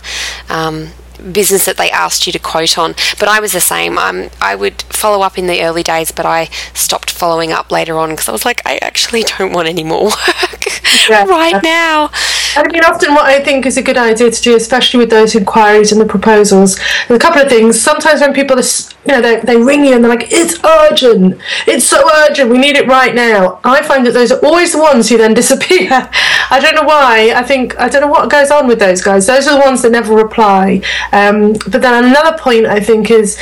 Um, 0.49 0.89
business 1.31 1.65
that 1.65 1.77
they 1.77 1.89
asked 1.91 2.25
you 2.25 2.33
to 2.33 2.39
quote 2.39 2.77
on. 2.77 2.95
But 3.19 3.29
I 3.29 3.39
was 3.39 3.53
the 3.53 3.61
same. 3.61 3.97
Um, 3.97 4.29
I 4.41 4.55
would 4.55 4.81
follow 4.83 5.21
up 5.23 5.37
in 5.37 5.47
the 5.47 5.63
early 5.63 5.83
days, 5.83 6.11
but 6.11 6.25
I 6.25 6.45
stopped 6.73 7.11
following 7.11 7.51
up 7.51 7.71
later 7.71 7.97
on 7.97 8.11
because 8.11 8.29
I 8.29 8.31
was 8.31 8.45
like, 8.45 8.61
I 8.65 8.77
actually 8.81 9.23
don't 9.23 9.53
want 9.53 9.67
any 9.67 9.83
more 9.83 10.05
work 10.05 10.65
yeah. 11.09 11.25
right 11.27 11.61
now. 11.63 12.11
I 12.55 12.63
mean, 12.71 12.83
often 12.83 13.13
what 13.13 13.25
I 13.25 13.43
think 13.43 13.65
is 13.65 13.77
a 13.77 13.81
good 13.81 13.97
idea 13.97 14.31
to 14.31 14.41
do, 14.41 14.55
especially 14.55 14.99
with 14.99 15.09
those 15.09 15.35
inquiries 15.35 15.91
and 15.91 16.01
the 16.01 16.05
proposals, 16.05 16.79
a 17.09 17.19
couple 17.19 17.41
of 17.41 17.49
things. 17.49 17.79
Sometimes 17.79 18.21
when 18.21 18.33
people, 18.33 18.57
are, 18.57 18.63
you 19.05 19.13
know, 19.13 19.21
they, 19.21 19.39
they 19.41 19.57
ring 19.57 19.85
you 19.85 19.93
and 19.93 20.03
they're 20.03 20.09
like, 20.09 20.27
it's 20.31 20.63
urgent, 20.63 21.39
it's 21.67 21.85
so 21.85 22.07
urgent, 22.27 22.49
we 22.49 22.57
need 22.57 22.75
it 22.75 22.87
right 22.87 23.13
now. 23.13 23.59
I 23.63 23.81
find 23.83 24.05
that 24.05 24.13
those 24.13 24.31
are 24.31 24.39
always 24.45 24.71
the 24.71 24.79
ones 24.79 25.09
who 25.09 25.17
then 25.17 25.33
disappear. 25.39 25.89
I 25.91 26.59
don't 26.59 26.75
know 26.75 26.83
why. 26.83 27.33
I 27.35 27.43
think, 27.43 27.79
I 27.79 27.89
don't 27.89 28.01
know 28.01 28.07
what 28.07 28.29
goes 28.29 28.51
on 28.51 28.67
with 28.67 28.79
those 28.79 29.01
guys. 29.01 29.27
Those 29.27 29.47
are 29.47 29.57
the 29.57 29.65
ones 29.65 29.81
that 29.81 29.91
never 29.91 30.15
reply. 30.15 30.81
Um, 31.11 31.53
but 31.53 31.81
then 31.81 32.03
another 32.03 32.37
point 32.37 32.65
I 32.65 32.79
think 32.79 33.11
is 33.11 33.39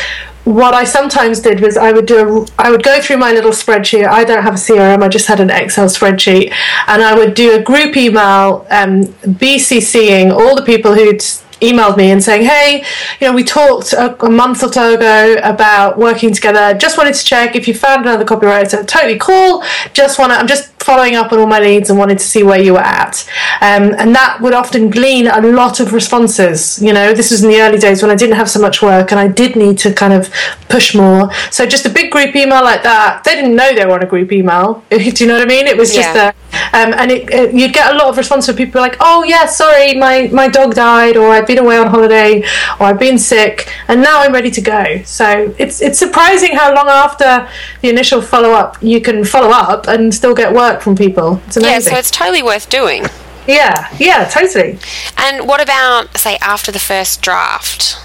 what 0.48 0.74
I 0.74 0.86
sometimes 0.86 1.42
did 1.42 1.60
was 1.60 1.76
I 1.76 1.92
would 1.92 2.06
do 2.06 2.44
a, 2.44 2.48
I 2.58 2.72
would 2.72 2.82
go 2.82 3.02
through 3.02 3.18
my 3.18 3.34
little 3.34 3.52
spreadsheet. 3.52 4.08
I 4.08 4.24
don't 4.24 4.44
have 4.44 4.54
a 4.54 4.58
CRM. 4.58 5.04
I 5.04 5.10
just 5.10 5.28
had 5.28 5.42
an 5.42 5.50
Excel 5.50 5.88
spreadsheet, 5.88 6.54
and 6.88 7.04
I 7.04 7.14
would 7.14 7.34
do 7.34 7.54
a 7.54 7.62
group 7.62 7.98
email, 7.98 8.66
um, 8.70 9.04
BCCing 9.42 10.32
all 10.32 10.56
the 10.56 10.62
people 10.62 10.94
who'd 10.94 11.20
emailed 11.60 11.98
me 11.98 12.12
and 12.12 12.24
saying, 12.24 12.46
"Hey, 12.46 12.86
you 13.20 13.28
know, 13.28 13.34
we 13.34 13.44
talked 13.44 13.92
a, 13.92 14.26
a, 14.26 14.30
month 14.30 14.64
or 14.64 14.72
so 14.72 14.96
ago 14.96 15.36
about 15.44 15.98
working 15.98 16.34
together. 16.34 16.78
Just 16.78 16.98
wanted 16.98 17.16
to 17.16 17.26
check 17.26 17.58
if 17.58 17.68
you 17.68 17.74
found 17.74 18.06
another 18.06 18.24
copywriter. 18.24 18.88
Totally 18.88 19.20
cool. 19.20 19.64
Just 19.94 20.18
want 20.18 20.32
to. 20.32 20.40
I'm 20.40 20.48
just 20.48 20.77
following 20.88 21.16
up 21.16 21.34
on 21.34 21.40
all 21.40 21.48
my 21.48 21.60
leads 21.60 21.90
and 21.90 22.00
wanted 22.00 22.18
to 22.18 22.24
see 22.24 22.44
where 22.44 22.62
you 22.62 22.72
were 22.72 22.88
at. 23.02 23.28
Um, 23.60 23.94
and 23.98 24.16
that 24.16 24.40
would 24.42 24.54
often 24.54 24.90
glean 24.90 25.28
a 25.28 25.42
lot 25.42 25.82
of 25.82 25.92
responses. 25.92 26.82
You 26.82 26.94
know, 26.94 27.14
this 27.14 27.30
was 27.30 27.44
in 27.44 27.50
the 27.50 27.60
early 27.60 27.78
days 27.78 28.02
when 28.02 28.10
I 28.10 28.16
didn't 28.16 28.38
have 28.38 28.50
so 28.50 28.62
much 28.62 28.82
work 28.82 29.12
and 29.12 29.20
I 29.20 29.28
did 29.28 29.58
need 29.58 29.78
to 29.80 29.94
kind 29.94 30.14
of 30.14 30.34
push 30.70 30.96
more. 30.96 31.30
So 31.52 31.66
just 31.66 31.86
a 31.86 31.90
big 31.90 32.10
group 32.10 32.34
email 32.38 32.64
like 32.64 32.84
that. 32.84 33.26
They 33.26 33.36
didn't 33.36 33.58
know 33.58 33.76
they 33.76 33.86
were 33.86 33.96
on 34.00 34.04
a 34.04 34.06
group 34.06 34.32
email. 34.32 34.82
Do 34.90 34.98
you 34.98 35.28
know 35.28 35.34
what 35.34 35.44
I 35.44 35.46
mean? 35.46 35.68
It 35.68 35.76
was 35.76 35.94
just 35.94 36.16
yeah. 36.16 36.30
a 36.30 36.47
um, 36.74 36.94
and 36.94 37.12
it, 37.12 37.30
it, 37.30 37.54
you'd 37.54 37.74
get 37.74 37.94
a 37.94 37.98
lot 37.98 38.08
of 38.08 38.18
response 38.18 38.46
from 38.46 38.56
people 38.56 38.82
like, 38.82 38.98
"Oh 39.00 39.24
yeah, 39.24 39.46
sorry, 39.46 39.96
my 39.96 40.30
my 40.32 40.48
dog 40.48 40.76
died, 40.76 41.18
or 41.18 41.30
I've 41.30 41.48
been 41.48 41.60
away 41.60 41.78
on 41.78 41.88
holiday, 41.88 42.44
or 42.80 42.88
I've 42.88 43.00
been 43.00 43.18
sick, 43.18 43.72
and 43.88 44.02
now 44.02 44.22
I'm 44.22 44.34
ready 44.34 44.52
to 44.52 44.62
go." 44.62 45.02
So 45.04 45.54
it's 45.58 45.82
it's 45.82 46.00
surprising 46.00 46.56
how 46.56 46.74
long 46.74 46.88
after 46.88 47.48
the 47.82 47.90
initial 47.90 48.22
follow 48.22 48.52
up 48.52 48.78
you 48.82 49.02
can 49.02 49.24
follow 49.24 49.50
up 49.50 49.88
and 49.88 50.14
still 50.14 50.36
get 50.36 50.54
work 50.54 50.82
from 50.82 50.96
people. 50.96 51.42
It's 51.48 51.58
amazing. 51.58 51.72
Yeah, 51.72 51.80
so 51.80 52.00
it's 52.00 52.12
totally 52.12 52.44
worth 52.44 52.70
doing. 52.70 53.06
Yeah, 53.48 53.88
yeah, 53.98 54.28
totally. 54.28 54.78
And 55.18 55.48
what 55.48 55.62
about 55.62 56.18
say 56.18 56.38
after 56.42 56.72
the 56.72 56.80
first 56.80 57.22
draft? 57.22 57.98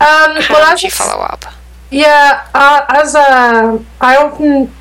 Um, 0.00 0.36
How 0.42 0.54
well, 0.54 0.70
did 0.74 0.82
you 0.82 0.90
follow 0.90 1.22
up? 1.22 1.44
Yeah, 1.90 2.48
uh, 2.54 2.84
as 2.88 3.14
a, 3.14 3.84
I 4.00 4.16
often, 4.16 4.72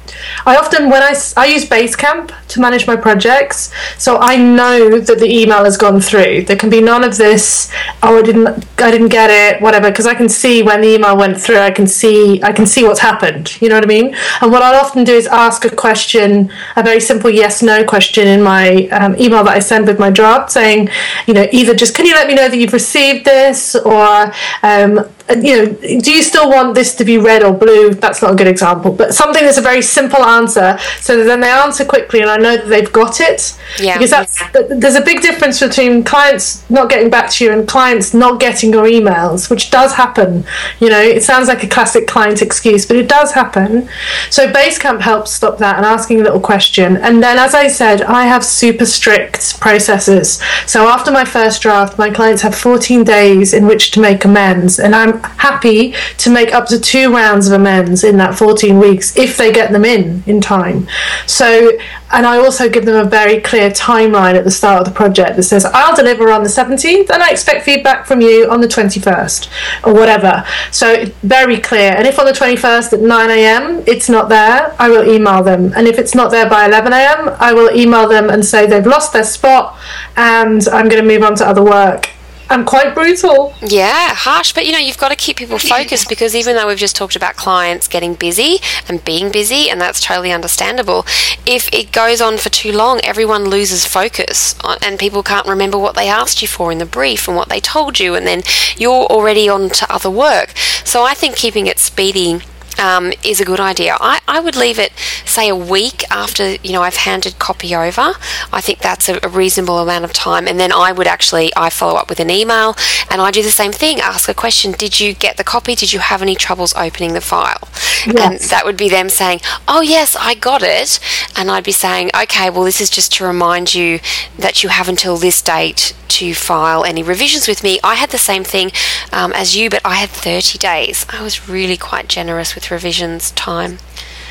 I 0.48 0.58
often 0.58 0.90
when 0.90 1.04
I, 1.04 1.14
I 1.38 1.46
use 1.46 1.64
Basecamp 1.64 2.32
to 2.48 2.60
manage 2.60 2.88
my 2.88 2.96
projects, 2.96 3.72
so 4.00 4.18
I 4.18 4.36
know 4.36 5.00
that 5.00 5.20
the 5.20 5.28
email 5.28 5.64
has 5.64 5.78
gone 5.78 6.02
through. 6.02 6.46
There 6.46 6.56
can 6.56 6.72
be 6.72 6.82
none 6.82 7.04
of 7.04 7.18
this. 7.18 7.72
Oh, 8.02 8.18
I 8.18 8.22
didn't, 8.24 8.66
I 8.82 8.90
didn't 8.90 9.10
get 9.10 9.30
it, 9.30 9.62
whatever, 9.62 9.92
because 9.92 10.08
I 10.08 10.16
can 10.16 10.28
see 10.28 10.64
when 10.64 10.82
the 10.82 10.96
email 10.96 11.16
went 11.16 11.40
through. 11.40 11.60
I 11.60 11.70
can 11.70 11.86
see, 11.86 12.42
I 12.42 12.52
can 12.52 12.66
see 12.66 12.84
what's 12.84 13.02
happened. 13.02 13.62
You 13.62 13.70
know 13.70 13.76
what 13.76 13.84
I 13.84 13.88
mean? 13.88 14.16
And 14.42 14.52
what 14.52 14.64
I'll 14.64 14.84
often 14.84 15.04
do 15.04 15.14
is 15.14 15.28
ask 15.28 15.66
a 15.66 15.76
question, 15.76 16.52
a 16.78 16.82
very 16.82 17.00
simple 17.00 17.30
yes/no 17.30 17.84
question 17.84 18.28
in 18.28 18.42
my 18.42 18.88
um, 18.88 19.16
email 19.20 19.44
that 19.44 19.56
I 19.56 19.60
send 19.60 19.86
with 19.86 20.00
my 20.00 20.10
draft, 20.10 20.52
saying, 20.52 20.90
you 21.28 21.36
know, 21.36 21.46
either 21.52 21.76
just 21.76 21.96
can 21.96 22.08
you 22.08 22.16
let 22.16 22.28
me 22.28 22.34
know 22.34 22.50
that 22.50 22.58
you've 22.58 22.74
received 22.74 23.26
this, 23.26 23.76
or 23.76 24.34
um, 24.64 25.08
Uh, 25.30 25.36
you 25.36 25.56
know, 25.56 25.66
do 26.02 26.12
you 26.12 26.22
still 26.22 26.50
want 26.50 26.76
this 26.76 26.96
to 26.96 27.06
be 27.06 27.18
red 27.18 27.44
or 27.44 27.54
blue? 27.54 27.94
That's 27.94 28.22
not 28.22 28.34
a 28.34 28.36
good 28.36 28.48
example, 28.48 28.92
but 28.92 29.14
something 29.14 29.44
that's 29.44 29.58
a 29.58 29.62
very 29.62 29.82
simple 29.82 30.22
answer, 30.22 30.78
so 31.00 31.18
that 31.18 31.24
then 31.24 31.40
they 31.40 31.50
answer 31.50 31.86
quickly, 31.86 32.20
and 32.20 32.30
I 32.30 32.36
know 32.36 32.58
that 32.58 32.68
they've 32.68 32.92
got 32.92 33.22
it. 33.22 33.58
Yeah. 33.80 33.98
Because 33.98 34.10
that's 34.10 34.42
there's 34.70 34.96
a 34.96 35.02
big 35.02 35.22
difference 35.22 35.62
between 35.62 36.04
clients 36.04 36.70
not 36.70 36.90
getting 36.90 37.10
back 37.10 37.30
to 37.32 37.46
you 37.46 37.52
and 37.54 37.66
clients 37.66 38.14
not 38.14 38.42
getting 38.42 38.74
your 38.74 38.86
emails, 38.86 39.50
which 39.50 39.72
does 39.72 39.94
happen. 39.94 40.46
You 40.80 40.90
know, 40.90 41.02
it 41.02 41.24
sounds 41.24 41.48
like 41.48 41.64
a 41.64 41.68
classic 41.68 42.06
client 42.06 42.42
excuse, 42.42 42.86
but 42.86 42.98
it 42.98 43.08
does 43.08 43.32
happen. 43.32 43.88
So 44.30 44.52
Basecamp 44.52 45.02
helps 45.02 45.32
stop 45.32 45.58
that 45.60 45.78
and 45.78 45.86
asking 45.86 46.20
a 46.20 46.24
little 46.24 46.42
question, 46.42 46.98
and 46.98 47.24
then 47.24 47.38
as 47.38 47.56
I 47.56 47.70
said, 47.70 48.02
I 48.02 48.26
have 48.26 48.44
super 48.44 48.86
strict 48.86 49.62
processes. 49.62 50.42
So 50.66 50.90
after 50.90 51.12
my 51.12 51.24
first 51.24 51.62
draft, 51.62 51.98
my 51.98 52.10
clients 52.10 52.42
have 52.42 52.56
14 52.56 53.06
days 53.06 53.54
in 53.54 53.66
which 53.68 53.92
to 53.92 54.02
make 54.02 54.26
amends, 54.26 54.80
and 54.80 54.94
I'm 54.94 55.13
happy 55.22 55.94
to 56.20 56.30
make 56.30 56.54
up 56.54 56.68
to 56.68 56.80
two 56.80 57.14
rounds 57.14 57.48
of 57.48 57.54
amends 57.54 58.04
in 58.04 58.18
that 58.18 58.38
14 58.38 58.80
weeks 58.80 59.16
if 59.18 59.38
they 59.38 59.52
get 59.52 59.72
them 59.72 59.86
in 59.86 60.24
in 60.28 60.42
time. 60.42 60.88
So, 61.26 61.78
and 62.12 62.26
I 62.26 62.38
also 62.38 62.70
give 62.70 62.86
them 62.86 62.96
a 62.96 63.10
very 63.10 63.42
clear 63.42 63.70
timeline 63.72 64.36
at 64.36 64.44
the 64.44 64.52
start 64.52 64.80
of 64.80 64.86
the 64.86 64.96
project 64.96 65.36
that 65.36 65.44
says, 65.44 65.66
I'll 65.66 65.96
deliver 65.96 66.32
on 66.32 66.44
the 66.44 66.50
17th 66.50 67.10
and 67.10 67.24
I 67.24 67.32
expect 67.32 67.66
feedback 67.66 68.06
from 68.06 68.22
you 68.22 68.50
on 68.50 68.62
the 68.62 68.68
21st 68.68 69.50
or 69.86 69.94
whatever. 69.94 70.46
So, 70.72 71.06
very 71.24 71.60
clear. 71.60 71.94
And 71.94 72.08
if 72.08 72.20
on 72.20 72.26
the 72.26 72.32
21st 72.32 72.94
at 72.94 73.00
9 73.00 73.30
a.m. 73.32 73.84
it's 73.88 74.10
not 74.10 74.30
there, 74.30 74.76
I 74.80 74.90
will 74.90 75.10
email 75.10 75.44
them. 75.44 75.74
And 75.76 75.88
if 75.88 75.98
it's 75.98 76.14
not 76.14 76.32
there 76.32 76.50
by 76.50 76.66
11 76.66 76.94
a.m., 76.94 77.36
I 77.40 77.54
will 77.54 77.76
email 77.76 78.08
them 78.08 78.30
and 78.30 78.46
say 78.46 78.66
they've 78.68 78.86
lost 78.86 79.14
their 79.14 79.24
spot 79.24 79.78
and 80.16 80.68
I'm 80.70 80.88
going 80.90 81.02
to 81.02 81.08
move 81.08 81.24
on 81.24 81.36
to 81.36 81.48
other 81.48 81.64
work 81.64 82.10
I'm 82.54 82.66
quite 82.66 82.94
brutal. 82.94 83.52
Yeah, 83.64 84.14
harsh, 84.14 84.54
but 84.54 84.68
you 84.68 84.74
know, 84.74 84.78
you've 84.78 85.00
got 85.00 85.10
to 85.10 85.16
keep 85.16 85.38
people 85.38 85.58
focused 85.76 86.08
because 86.08 86.36
even 86.36 86.56
though 86.56 86.68
we've 86.68 86.78
just 86.78 86.96
talked 86.96 87.16
about 87.16 87.36
clients 87.36 87.88
getting 87.88 88.14
busy 88.14 88.60
and 88.88 89.04
being 89.04 89.32
busy, 89.32 89.72
and 89.72 89.82
that's 89.82 90.00
totally 90.00 90.32
understandable, 90.32 91.04
if 91.48 91.68
it 91.74 91.92
goes 91.92 92.22
on 92.22 92.38
for 92.38 92.50
too 92.50 92.72
long, 92.72 93.02
everyone 93.04 93.46
loses 93.46 93.88
focus 93.88 94.56
uh, 94.64 94.78
and 94.84 95.00
people 95.00 95.24
can't 95.24 95.48
remember 95.48 95.80
what 95.80 95.96
they 95.96 96.08
asked 96.08 96.44
you 96.44 96.48
for 96.48 96.72
in 96.72 96.78
the 96.78 96.86
brief 96.86 97.28
and 97.28 97.36
what 97.36 97.50
they 97.50 97.60
told 97.60 98.00
you, 98.00 98.14
and 98.14 98.28
then 98.28 98.44
you're 98.78 99.08
already 99.08 99.50
on 99.50 99.70
to 99.70 99.92
other 99.92 100.12
work. 100.12 100.52
So 100.86 101.04
I 101.04 101.16
think 101.16 101.36
keeping 101.36 101.66
it 101.66 101.80
speedy 101.80 102.42
um, 102.80 103.14
is 103.24 103.40
a 103.40 103.46
good 103.46 103.60
idea. 103.60 103.98
I, 104.00 104.20
I 104.28 104.40
would 104.40 104.56
leave 104.56 104.80
it, 104.80 104.92
say, 105.26 105.50
a 105.50 105.56
week 105.56 106.04
after 106.12 106.56
you 106.64 106.74
know 106.74 106.82
I've 106.82 106.98
handed 106.98 107.40
copy 107.40 107.76
over. 107.76 108.14
I 108.52 108.62
think 108.62 108.80
that's 108.80 109.10
a, 109.10 109.20
a, 109.24 109.30
reasonable 109.30 109.80
amount 109.80 110.06
of 110.06 110.14
time, 110.14 110.48
and 110.48 110.60
then 110.60 110.72
I 110.72 110.92
would 110.92 111.08
actually 111.08 111.52
I 111.56 111.70
follow 111.70 111.96
up 111.96 112.10
with 112.10 112.20
an 112.20 112.30
email, 112.30 112.76
and 113.10 113.22
I 113.22 113.32
do 113.32 113.42
the 113.42 113.52
same 113.52 113.72
thing. 113.72 114.00
Ask 114.00 114.30
a 114.30 114.34
question: 114.34 114.72
Did 114.72 115.00
you 115.00 115.14
get 115.14 115.38
the 115.38 115.44
copy? 115.44 115.76
Did 115.76 115.94
you 115.94 116.00
have 116.00 116.22
any 116.22 116.36
troubles 116.36 116.74
opening 116.76 117.14
the 117.14 117.22
file? 117.22 117.68
Yes. 118.06 118.18
And 118.18 118.40
that 118.52 118.66
would 118.66 118.78
be 118.78 118.90
them 118.90 119.10
saying, 119.10 119.42
"Oh 119.68 119.82
yes, 119.82 120.16
I 120.20 120.34
got 120.36 120.62
it," 120.64 121.00
and 121.36 121.50
I'd 121.50 121.64
be 121.64 121.72
saying, 121.72 122.12
"Okay, 122.16 122.50
well 122.50 122.64
this 122.64 122.82
is 122.82 122.90
just 122.90 123.14
to 123.14 123.26
remind 123.26 123.74
you 123.74 124.00
that 124.38 124.64
you 124.64 124.70
have 124.70 124.90
until 124.90 125.18
this 125.18 125.42
date 125.42 125.94
to 126.10 126.34
file 126.34 126.84
any 126.84 127.04
revisions 127.04 127.48
with 127.48 127.64
me." 127.64 127.80
I 127.84 127.96
had 127.96 128.10
the 128.10 128.18
same 128.18 128.44
thing 128.44 128.72
um, 129.12 129.34
as 129.34 129.56
you, 129.56 129.70
but 129.70 129.82
I 129.86 129.96
had 129.96 130.10
30 130.10 130.58
days. 130.58 131.06
I 131.10 131.22
was 131.22 131.48
really 131.50 131.78
quite 131.78 132.08
generous 132.08 132.56
with 132.56 132.72
revisions 132.72 133.32
time. 133.32 133.80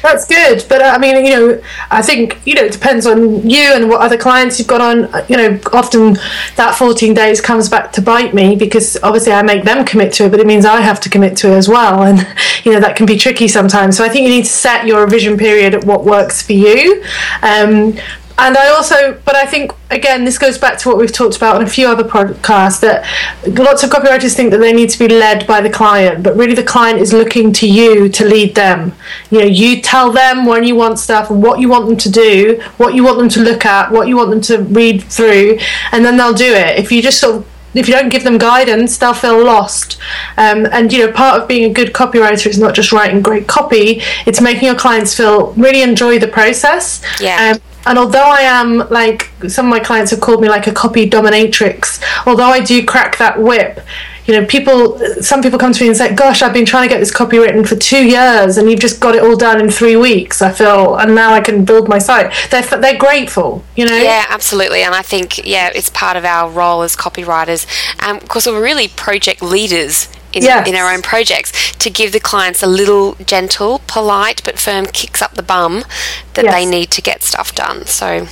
That's 0.02 0.26
good, 0.26 0.64
but 0.68 0.82
uh, 0.82 0.92
I 0.94 0.98
mean, 0.98 1.24
you 1.24 1.30
know, 1.30 1.62
I 1.90 2.02
think 2.02 2.40
you 2.44 2.54
know 2.54 2.64
it 2.64 2.72
depends 2.72 3.06
on 3.06 3.48
you 3.48 3.72
and 3.72 3.88
what 3.88 4.00
other 4.00 4.18
clients 4.18 4.58
you've 4.58 4.66
got 4.66 4.80
on. 4.80 5.04
Uh, 5.04 5.24
you 5.28 5.36
know, 5.36 5.60
often 5.72 6.14
that 6.56 6.74
14 6.76 7.14
days 7.14 7.40
comes 7.40 7.68
back 7.68 7.92
to 7.92 8.02
bite 8.02 8.34
me 8.34 8.56
because 8.56 8.98
obviously 9.04 9.32
I 9.32 9.42
make 9.42 9.64
them 9.64 9.84
commit 9.84 10.12
to 10.14 10.24
it, 10.24 10.30
but 10.30 10.40
it 10.40 10.46
means 10.46 10.64
I 10.64 10.80
have 10.80 11.00
to 11.00 11.08
commit 11.08 11.36
to 11.38 11.52
it 11.52 11.54
as 11.54 11.68
well, 11.68 12.02
and 12.02 12.26
you 12.64 12.72
know 12.72 12.80
that 12.80 12.96
can 12.96 13.06
be 13.06 13.16
tricky 13.16 13.46
sometimes. 13.46 13.96
So 13.96 14.04
I 14.04 14.08
think 14.08 14.24
you 14.24 14.30
need 14.30 14.44
to 14.44 14.50
set 14.50 14.86
your 14.86 15.04
revision 15.04 15.38
period 15.38 15.74
at 15.74 15.84
what 15.84 16.04
works 16.04 16.42
for 16.42 16.52
you. 16.52 17.04
Um, 17.42 17.94
and 18.38 18.56
I 18.56 18.68
also, 18.68 19.20
but 19.24 19.36
I 19.36 19.46
think 19.46 19.72
again, 19.90 20.24
this 20.24 20.38
goes 20.38 20.58
back 20.58 20.78
to 20.78 20.88
what 20.88 20.98
we've 20.98 21.12
talked 21.12 21.36
about 21.36 21.56
on 21.56 21.62
a 21.62 21.68
few 21.68 21.86
other 21.86 22.04
podcasts 22.04 22.80
that 22.80 23.06
lots 23.58 23.82
of 23.82 23.90
copywriters 23.90 24.34
think 24.34 24.50
that 24.50 24.58
they 24.58 24.72
need 24.72 24.90
to 24.90 24.98
be 24.98 25.08
led 25.08 25.46
by 25.46 25.60
the 25.60 25.70
client, 25.70 26.22
but 26.22 26.36
really 26.36 26.54
the 26.54 26.62
client 26.62 26.98
is 26.98 27.12
looking 27.12 27.52
to 27.52 27.68
you 27.68 28.08
to 28.08 28.24
lead 28.24 28.54
them. 28.54 28.92
You 29.30 29.40
know, 29.40 29.46
you 29.46 29.82
tell 29.82 30.12
them 30.12 30.46
when 30.46 30.64
you 30.64 30.74
want 30.74 30.98
stuff 30.98 31.30
and 31.30 31.42
what 31.42 31.60
you 31.60 31.68
want 31.68 31.86
them 31.86 31.96
to 31.96 32.10
do, 32.10 32.60
what 32.78 32.94
you 32.94 33.04
want 33.04 33.18
them 33.18 33.28
to 33.30 33.40
look 33.40 33.64
at, 33.66 33.90
what 33.90 34.08
you 34.08 34.16
want 34.16 34.30
them 34.30 34.40
to 34.42 34.62
read 34.62 35.02
through, 35.02 35.58
and 35.92 36.04
then 36.04 36.16
they'll 36.16 36.34
do 36.34 36.52
it. 36.52 36.78
If 36.78 36.90
you 36.90 37.02
just 37.02 37.20
sort 37.20 37.36
of 37.36 37.46
if 37.74 37.88
you 37.88 37.94
don't 37.94 38.10
give 38.10 38.24
them 38.24 38.36
guidance, 38.38 38.98
they'll 38.98 39.14
feel 39.14 39.42
lost. 39.42 39.98
Um, 40.36 40.66
and 40.72 40.92
you 40.92 41.06
know, 41.06 41.12
part 41.12 41.40
of 41.40 41.48
being 41.48 41.70
a 41.70 41.72
good 41.72 41.92
copywriter 41.92 42.46
is 42.46 42.58
not 42.58 42.74
just 42.74 42.92
writing 42.92 43.22
great 43.22 43.46
copy; 43.46 44.02
it's 44.26 44.40
making 44.40 44.64
your 44.64 44.74
clients 44.74 45.14
feel 45.16 45.52
really 45.52 45.82
enjoy 45.82 46.18
the 46.18 46.28
process. 46.28 47.02
Yeah. 47.20 47.54
Um, 47.54 47.62
and 47.86 47.98
although 47.98 48.30
I 48.30 48.42
am 48.42 48.88
like 48.90 49.30
some 49.48 49.66
of 49.66 49.70
my 49.70 49.80
clients 49.80 50.10
have 50.10 50.20
called 50.20 50.40
me 50.40 50.48
like 50.48 50.66
a 50.66 50.72
copy 50.72 51.08
dominatrix, 51.08 52.02
although 52.26 52.44
I 52.44 52.60
do 52.60 52.84
crack 52.84 53.18
that 53.18 53.40
whip, 53.40 53.80
you 54.26 54.34
know, 54.34 54.46
people, 54.46 54.98
some 55.20 55.42
people 55.42 55.58
come 55.58 55.72
to 55.72 55.82
me 55.82 55.88
and 55.88 55.96
say, 55.96 56.14
"Gosh, 56.14 56.42
I've 56.42 56.52
been 56.52 56.64
trying 56.64 56.88
to 56.88 56.94
get 56.94 57.00
this 57.00 57.10
copy 57.10 57.38
written 57.38 57.64
for 57.64 57.74
two 57.74 58.06
years, 58.06 58.56
and 58.56 58.70
you've 58.70 58.78
just 58.78 59.00
got 59.00 59.16
it 59.16 59.22
all 59.22 59.36
done 59.36 59.60
in 59.60 59.68
three 59.68 59.96
weeks." 59.96 60.40
I 60.40 60.52
feel, 60.52 60.96
and 60.96 61.14
now 61.14 61.32
I 61.32 61.40
can 61.40 61.64
build 61.64 61.88
my 61.88 61.98
site. 61.98 62.32
They're 62.50 62.62
they're 62.62 62.98
grateful, 62.98 63.64
you 63.74 63.84
know. 63.84 63.96
Yeah, 63.96 64.26
absolutely, 64.28 64.82
and 64.82 64.94
I 64.94 65.02
think 65.02 65.44
yeah, 65.44 65.70
it's 65.74 65.90
part 65.90 66.16
of 66.16 66.24
our 66.24 66.48
role 66.48 66.82
as 66.82 66.94
copywriters, 66.94 67.66
um, 68.06 68.20
course, 68.20 68.46
we're 68.46 68.62
really 68.62 68.88
project 68.88 69.42
leaders 69.42 70.08
in, 70.32 70.42
yes. 70.42 70.68
in, 70.68 70.74
our 70.74 70.92
own 70.92 71.02
projects 71.02 71.72
to 71.72 71.90
give 71.90 72.12
the 72.12 72.20
clients 72.20 72.62
a 72.62 72.66
little 72.66 73.14
gentle, 73.26 73.80
polite, 73.86 74.42
but 74.44 74.58
firm 74.58 74.86
kicks 74.86 75.22
up 75.22 75.34
the 75.34 75.42
bum 75.42 75.84
that 76.34 76.44
yes. 76.44 76.54
they 76.54 76.66
need 76.66 76.90
to 76.90 77.02
get 77.02 77.22
stuff 77.22 77.54
done. 77.54 77.86
So, 77.86 78.26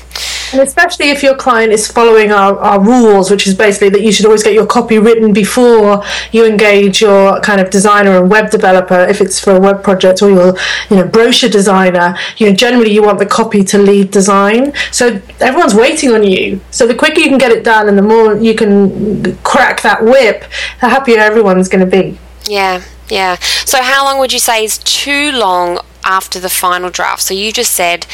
and 0.52 0.60
especially 0.62 1.10
if 1.10 1.22
your 1.22 1.36
client 1.36 1.72
is 1.72 1.90
following 1.90 2.32
our, 2.32 2.58
our 2.58 2.80
rules, 2.80 3.30
which 3.30 3.46
is 3.46 3.54
basically 3.54 3.88
that 3.90 4.02
you 4.02 4.12
should 4.12 4.26
always 4.26 4.42
get 4.42 4.54
your 4.54 4.66
copy 4.66 4.98
written 4.98 5.32
before 5.32 6.02
you 6.32 6.46
engage 6.46 7.00
your 7.00 7.40
kind 7.40 7.60
of 7.60 7.70
designer 7.70 8.18
and 8.18 8.30
web 8.30 8.50
developer, 8.50 9.00
if 9.00 9.20
it's 9.20 9.38
for 9.38 9.56
a 9.56 9.60
web 9.60 9.82
project, 9.82 10.22
or 10.22 10.30
your 10.30 10.56
you 10.90 10.96
know 10.96 11.06
brochure 11.06 11.50
designer. 11.50 12.16
You 12.36 12.50
know, 12.50 12.56
generally 12.56 12.92
you 12.92 13.02
want 13.02 13.18
the 13.18 13.26
copy 13.26 13.64
to 13.64 13.78
lead 13.78 14.10
design, 14.10 14.72
so 14.90 15.20
everyone's 15.40 15.74
waiting 15.74 16.12
on 16.12 16.24
you. 16.24 16.60
So 16.70 16.86
the 16.86 16.94
quicker 16.94 17.20
you 17.20 17.28
can 17.28 17.38
get 17.38 17.52
it 17.52 17.64
done, 17.64 17.88
and 17.88 17.96
the 17.96 18.02
more 18.02 18.36
you 18.36 18.54
can 18.54 19.36
crack 19.38 19.82
that 19.82 20.04
whip, 20.04 20.44
the 20.80 20.88
happier 20.88 21.18
everyone's 21.18 21.68
going 21.68 21.88
to 21.88 21.90
be. 21.90 22.18
Yeah, 22.46 22.82
yeah. 23.08 23.36
So, 23.64 23.82
how 23.82 24.04
long 24.04 24.18
would 24.18 24.32
you 24.32 24.38
say 24.38 24.64
is 24.64 24.78
too 24.78 25.30
long 25.32 25.80
after 26.04 26.40
the 26.40 26.50
final 26.50 26.90
draft? 26.90 27.22
So, 27.22 27.34
you 27.34 27.52
just 27.52 27.72
said 27.72 28.06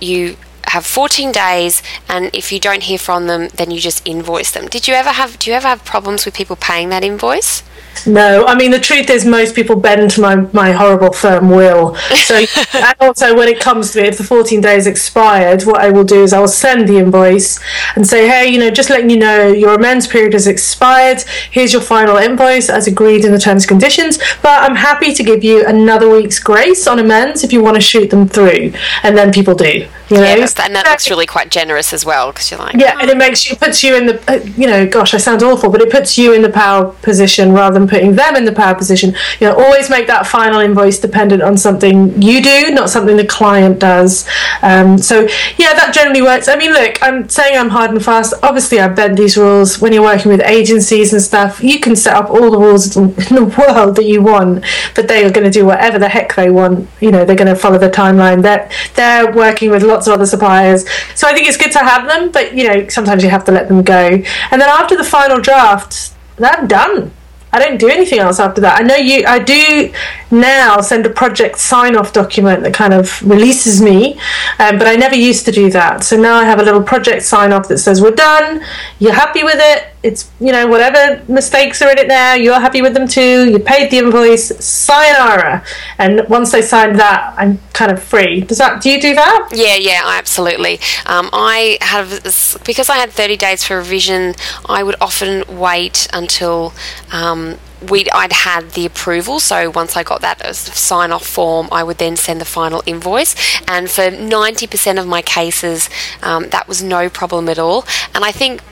you 0.00 0.36
have 0.68 0.84
14 0.86 1.32
days 1.32 1.82
and 2.08 2.30
if 2.34 2.52
you 2.52 2.60
don't 2.60 2.84
hear 2.84 2.98
from 2.98 3.26
them 3.26 3.48
then 3.54 3.70
you 3.70 3.80
just 3.80 4.06
invoice 4.06 4.50
them 4.50 4.66
did 4.66 4.88
you 4.88 4.94
ever 4.94 5.10
have 5.10 5.38
do 5.38 5.50
you 5.50 5.56
ever 5.56 5.68
have 5.68 5.84
problems 5.84 6.24
with 6.24 6.34
people 6.34 6.56
paying 6.56 6.88
that 6.88 7.04
invoice 7.04 7.62
no, 8.06 8.44
I 8.46 8.54
mean 8.54 8.70
the 8.70 8.80
truth 8.80 9.08
is 9.08 9.24
most 9.24 9.54
people 9.54 9.76
bend 9.76 10.10
to 10.12 10.20
my, 10.20 10.36
my 10.52 10.72
horrible 10.72 11.12
firm 11.12 11.48
will. 11.48 11.94
So 11.96 12.44
and 12.74 12.94
also 13.00 13.34
when 13.34 13.48
it 13.48 13.60
comes 13.60 13.92
to 13.92 14.00
it, 14.00 14.08
if 14.08 14.18
the 14.18 14.24
14 14.24 14.60
days 14.60 14.86
expired, 14.86 15.62
what 15.62 15.80
I 15.80 15.90
will 15.90 16.04
do 16.04 16.22
is 16.22 16.32
I 16.32 16.40
will 16.40 16.48
send 16.48 16.86
the 16.88 16.98
invoice 16.98 17.60
and 17.96 18.06
say, 18.06 18.28
hey, 18.28 18.48
you 18.48 18.58
know, 18.58 18.70
just 18.70 18.90
letting 18.90 19.08
you 19.08 19.18
know 19.18 19.48
your 19.48 19.74
amends 19.74 20.06
period 20.06 20.34
has 20.34 20.46
expired. 20.46 21.22
Here's 21.50 21.72
your 21.72 21.82
final 21.82 22.16
invoice 22.16 22.68
as 22.68 22.86
agreed 22.86 23.24
in 23.24 23.32
the 23.32 23.38
terms 23.38 23.64
and 23.64 23.68
conditions. 23.68 24.18
But 24.42 24.62
I'm 24.62 24.76
happy 24.76 25.14
to 25.14 25.22
give 25.22 25.42
you 25.42 25.66
another 25.66 26.10
week's 26.10 26.38
grace 26.38 26.86
on 26.86 26.98
amends 26.98 27.42
if 27.42 27.52
you 27.52 27.62
want 27.62 27.76
to 27.76 27.80
shoot 27.80 28.10
them 28.10 28.28
through. 28.28 28.74
And 29.02 29.16
then 29.16 29.32
people 29.32 29.54
do. 29.54 29.88
You 30.10 30.16
know? 30.16 30.22
Yeah, 30.22 30.36
that's, 30.36 30.58
and 30.60 30.74
that 30.74 30.86
looks 30.86 31.08
really 31.08 31.26
quite 31.26 31.50
generous 31.50 31.92
as 31.92 32.04
well 32.04 32.32
because 32.32 32.50
you're 32.50 32.60
like, 32.60 32.74
Yeah, 32.74 32.98
and 33.00 33.10
it 33.10 33.16
makes 33.16 33.48
you 33.48 33.56
puts 33.56 33.82
you 33.82 33.96
in 33.96 34.06
the 34.06 34.24
uh, 34.30 34.44
you 34.56 34.66
know, 34.66 34.86
gosh, 34.86 35.14
I 35.14 35.18
sound 35.18 35.42
awful, 35.42 35.70
but 35.70 35.80
it 35.80 35.90
puts 35.90 36.18
you 36.18 36.34
in 36.34 36.42
the 36.42 36.50
power 36.50 36.92
position 37.02 37.52
rather 37.52 37.78
than 37.78 37.88
putting 37.88 38.14
them 38.14 38.36
in 38.36 38.44
the 38.44 38.52
power 38.52 38.74
position. 38.74 39.14
You 39.40 39.48
know, 39.48 39.56
always 39.56 39.90
make 39.90 40.06
that 40.06 40.26
final 40.26 40.60
invoice 40.60 40.98
dependent 40.98 41.42
on 41.42 41.56
something 41.56 42.20
you 42.20 42.42
do, 42.42 42.70
not 42.70 42.90
something 42.90 43.16
the 43.16 43.26
client 43.26 43.78
does. 43.78 44.28
Um, 44.62 44.98
so 44.98 45.22
yeah, 45.56 45.74
that 45.74 45.92
generally 45.94 46.22
works. 46.22 46.48
I 46.48 46.56
mean, 46.56 46.72
look, 46.72 47.02
I'm 47.02 47.28
saying 47.28 47.56
I'm 47.56 47.70
hard 47.70 47.90
and 47.90 48.04
fast. 48.04 48.34
Obviously, 48.42 48.80
I 48.80 48.88
bend 48.88 49.18
these 49.18 49.36
rules 49.36 49.80
when 49.80 49.92
you're 49.92 50.02
working 50.02 50.30
with 50.30 50.40
agencies 50.42 51.12
and 51.12 51.22
stuff. 51.22 51.62
You 51.62 51.80
can 51.80 51.96
set 51.96 52.14
up 52.14 52.30
all 52.30 52.50
the 52.50 52.58
rules 52.58 52.96
in 52.96 53.14
the 53.14 53.44
world 53.58 53.96
that 53.96 54.04
you 54.04 54.22
want, 54.22 54.64
but 54.94 55.08
they 55.08 55.24
are 55.24 55.30
going 55.30 55.44
to 55.44 55.50
do 55.50 55.64
whatever 55.64 55.98
the 55.98 56.08
heck 56.08 56.34
they 56.34 56.50
want. 56.50 56.88
You 57.00 57.10
know, 57.10 57.24
they're 57.24 57.36
going 57.36 57.54
to 57.54 57.56
follow 57.56 57.78
the 57.78 57.90
timeline. 57.90 58.42
They're 58.42 58.68
they're 58.94 59.32
working 59.32 59.70
with 59.70 59.82
lots 60.06 60.08
of 60.08 60.14
other 60.14 60.26
suppliers, 60.26 60.84
so 61.14 61.28
I 61.28 61.34
think 61.34 61.48
it's 61.48 61.56
good 61.56 61.72
to 61.72 61.78
have 61.78 62.06
them. 62.06 62.30
But 62.30 62.54
you 62.54 62.68
know, 62.68 62.88
sometimes 62.88 63.22
you 63.22 63.30
have 63.30 63.44
to 63.44 63.52
let 63.52 63.68
them 63.68 63.82
go. 63.82 64.22
And 64.50 64.60
then 64.60 64.68
after 64.68 64.96
the 64.96 65.04
final 65.04 65.40
draft, 65.40 66.14
I'm 66.38 66.66
done. 66.66 67.12
I 67.52 67.60
don't 67.60 67.78
do 67.78 67.88
anything 67.88 68.18
else 68.18 68.40
after 68.40 68.60
that. 68.62 68.80
I 68.80 68.82
know 68.82 68.96
you. 68.96 69.24
I 69.26 69.38
do 69.38 69.92
now 70.32 70.80
send 70.80 71.06
a 71.06 71.10
project 71.10 71.56
sign 71.58 71.94
off 71.94 72.12
document 72.12 72.64
that 72.64 72.74
kind 72.74 72.92
of 72.92 73.22
releases 73.22 73.80
me, 73.80 74.14
um, 74.58 74.76
but 74.78 74.88
I 74.88 74.96
never 74.96 75.14
used 75.14 75.44
to 75.44 75.52
do 75.52 75.70
that. 75.70 76.02
So 76.02 76.16
now 76.16 76.34
I 76.34 76.44
have 76.44 76.58
a 76.58 76.64
little 76.64 76.82
project 76.82 77.22
sign 77.22 77.52
off 77.52 77.68
that 77.68 77.78
says 77.78 78.02
we're 78.02 78.10
done. 78.10 78.60
You're 78.98 79.12
happy 79.12 79.44
with 79.44 79.58
it. 79.58 79.93
It's 80.04 80.30
you 80.38 80.52
know 80.52 80.66
whatever 80.66 81.22
mistakes 81.32 81.80
are 81.82 81.90
in 81.90 81.98
it 81.98 82.08
now. 82.08 82.34
You're 82.34 82.60
happy 82.60 82.82
with 82.82 82.92
them 82.92 83.08
too. 83.08 83.50
You 83.50 83.58
paid 83.58 83.90
the 83.90 83.98
invoice. 83.98 84.48
Sayonara. 84.62 85.64
And 85.98 86.28
once 86.28 86.52
they 86.52 86.60
sign 86.60 86.96
that, 86.96 87.34
I'm 87.38 87.58
kind 87.72 87.90
of 87.90 88.02
free. 88.02 88.42
Does 88.42 88.58
that? 88.58 88.82
Do 88.82 88.90
you 88.90 89.00
do 89.00 89.14
that? 89.14 89.48
Yeah, 89.52 89.76
yeah, 89.76 90.02
absolutely. 90.04 90.74
Um, 91.06 91.30
I 91.32 91.78
have 91.80 92.22
because 92.64 92.90
I 92.90 92.96
had 92.96 93.10
30 93.10 93.36
days 93.38 93.64
for 93.64 93.78
revision. 93.78 94.34
I 94.68 94.82
would 94.82 94.96
often 95.00 95.42
wait 95.48 96.06
until. 96.12 96.74
Um, 97.10 97.58
we 97.90 98.06
I'd 98.10 98.32
had 98.32 98.70
the 98.70 98.86
approval. 98.86 99.40
So 99.40 99.70
once 99.70 99.96
I 99.96 100.02
got 100.02 100.20
that 100.22 100.54
sign 100.56 101.12
off 101.12 101.26
form, 101.26 101.68
I 101.70 101.82
would 101.82 101.98
then 101.98 102.16
send 102.16 102.40
the 102.40 102.46
final 102.46 102.82
invoice. 102.86 103.34
And 103.68 103.90
for 103.90 104.04
90% 104.10 104.98
of 104.98 105.06
my 105.06 105.22
cases, 105.22 105.90
um, 106.22 106.48
that 106.50 106.66
was 106.66 106.82
no 106.82 107.08
problem 107.10 107.48
at 107.48 107.58
all. 107.58 107.84
And 108.14 108.24
I 108.24 108.32
think 108.32 108.62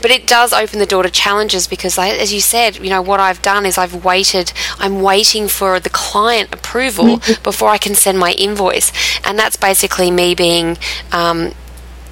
but 0.00 0.10
it 0.10 0.26
does 0.26 0.52
open 0.52 0.78
the 0.78 0.86
door 0.86 1.02
to 1.02 1.10
challenges 1.10 1.66
because 1.66 1.98
I, 1.98 2.08
as 2.08 2.32
you 2.32 2.40
said 2.40 2.76
you 2.76 2.90
know 2.90 3.02
what 3.02 3.20
i've 3.20 3.42
done 3.42 3.66
is 3.66 3.78
i've 3.78 4.04
waited 4.04 4.52
i'm 4.78 5.02
waiting 5.02 5.48
for 5.48 5.80
the 5.80 5.90
client 5.90 6.52
approval 6.52 7.18
mm-hmm. 7.18 7.42
before 7.42 7.68
i 7.68 7.78
can 7.78 7.94
send 7.94 8.18
my 8.18 8.32
invoice 8.32 8.92
and 9.26 9.38
that's 9.38 9.56
basically 9.56 10.10
me 10.10 10.34
being 10.34 10.76
um, 11.12 11.52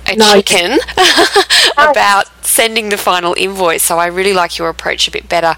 a 0.07 0.17
nice. 0.17 0.43
chicken 0.43 0.79
about 1.79 2.27
sending 2.45 2.89
the 2.89 2.97
final 2.97 3.35
invoice 3.37 3.83
so 3.83 3.99
i 3.99 4.07
really 4.07 4.33
like 4.33 4.59
your 4.59 4.69
approach 4.69 5.09
a 5.09 5.11
bit 5.11 5.29
better 5.29 5.55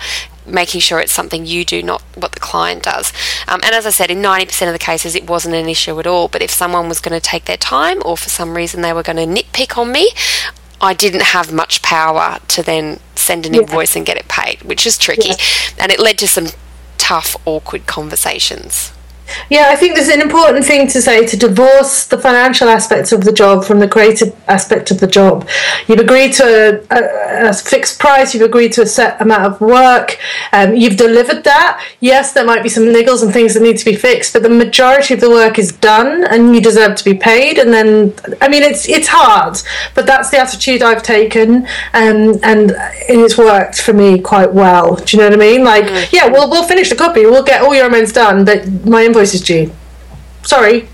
making 0.47 0.81
sure 0.81 0.99
it's 1.01 1.13
something 1.13 1.47
you 1.47 1.65
do, 1.65 1.83
not 1.83 2.03
what 2.15 2.33
the 2.33 2.41
client 2.41 2.83
does. 2.83 3.13
Um, 3.49 3.61
and 3.65 3.75
as 3.75 3.87
I 3.87 3.91
said, 3.91 4.11
in 4.11 4.19
90% 4.19 4.67
of 4.67 4.73
the 4.73 4.79
cases, 4.79 5.15
it 5.15 5.29
wasn't 5.29 5.55
an 5.55 5.69
issue 5.69 5.99
at 5.99 6.07
all. 6.07 6.29
But 6.29 6.43
if 6.43 6.51
someone 6.51 6.89
was 6.89 7.01
going 7.01 7.19
to 7.19 7.21
take 7.21 7.45
their 7.45 7.57
time 7.57 8.03
or 8.05 8.17
for 8.17 8.29
some 8.29 8.57
reason 8.57 8.83
they 8.83 8.93
were 8.93 9.03
going 9.03 9.17
to 9.17 9.43
nitpick 9.43 9.77
on 9.79 9.93
me, 9.93 10.11
I 10.81 10.95
didn't 10.95 11.23
have 11.23 11.53
much 11.53 11.83
power 11.83 12.39
to 12.49 12.63
then 12.63 13.01
send 13.15 13.47
an 13.47 13.55
yeah. 13.55 13.61
invoice 13.61 13.97
and 13.97 14.07
get 14.07 14.17
it 14.17 14.29
paid, 14.29 14.63
which 14.63 14.87
is 14.87 14.97
tricky. 14.97 15.31
Yeah. 15.31 15.37
And 15.79 15.93
it 15.93 16.01
led 16.01 16.19
to 16.19 16.29
some 16.29 16.49
tough, 16.97 17.37
awkward 17.45 17.87
conversations. 17.87 18.93
Yeah, 19.49 19.67
I 19.69 19.77
think 19.77 19.95
there's 19.95 20.09
an 20.09 20.21
important 20.21 20.65
thing 20.65 20.89
to 20.89 21.03
say 21.03 21.27
to 21.27 21.37
divorce 21.37 22.07
the 22.07 22.19
financial 22.19 22.69
aspects 22.69 23.13
of 23.13 23.25
the 23.25 23.33
job 23.33 23.65
from 23.65 23.79
the 23.79 23.89
creative 23.89 24.35
aspect 24.49 24.91
of 24.91 25.01
the 25.01 25.07
job. 25.07 25.49
You've 25.87 26.01
agreed 26.01 26.33
to 26.35 26.45
a, 26.91 26.97
a, 26.97 27.51
a 27.51 27.55
fixed 27.55 27.99
price, 27.99 28.35
you've 28.35 28.43
agreed 28.43 28.73
to 28.75 28.83
a 28.83 28.87
set 28.87 29.21
amount 29.21 29.45
of 29.45 29.61
work, 29.61 30.19
um, 30.53 30.75
you've 30.75 30.97
delivered 30.97 31.45
that. 31.45 31.85
Yes, 32.01 32.33
there 32.33 32.45
might 32.45 32.63
be 32.63 32.69
some 32.69 32.85
niggles 32.85 33.23
and 33.23 33.33
things 33.33 33.55
that 33.55 33.63
need 33.63 33.79
to 33.79 33.85
be 33.85 33.95
fixed, 33.95 34.33
but 34.33 34.43
the 34.43 34.49
majority 34.49 35.15
of 35.15 35.21
the 35.21 35.31
work 35.31 35.59
is 35.59 35.73
done 35.73 36.25
and 36.25 36.55
you 36.55 36.61
deserve 36.61 36.97
to 36.97 37.05
be 37.05 37.15
paid. 37.15 37.59
And 37.59 37.73
then, 37.73 38.15
I 38.41 38.49
mean, 38.49 38.63
it's 38.63 38.89
it's 38.89 39.09
hard, 39.09 39.59
but 39.95 40.07
that's 40.07 40.31
the 40.31 40.39
attitude 40.39 40.83
I've 40.83 41.03
taken, 41.03 41.67
um, 41.93 42.39
and 42.43 42.73
it's 43.09 43.37
worked 43.37 43.81
for 43.81 43.93
me 43.93 44.21
quite 44.21 44.53
well. 44.53 44.97
Do 44.97 45.17
you 45.17 45.23
know 45.23 45.29
what 45.29 45.35
I 45.35 45.45
mean? 45.49 45.65
Like, 45.65 45.85
mm. 45.85 46.13
yeah, 46.13 46.27
we'll, 46.27 46.49
we'll 46.51 46.67
finish 46.67 46.89
the 46.89 46.97
copy, 46.97 47.27
we'll 47.27 47.45
get 47.45 47.63
all 47.63 47.75
your 47.75 47.87
amends 47.87 48.13
done, 48.13 48.45
but 48.45 48.67
my 48.85 49.05
invoice 49.05 49.20
invoices 49.21 49.41
due. 49.43 49.73
Sorry. 50.43 50.89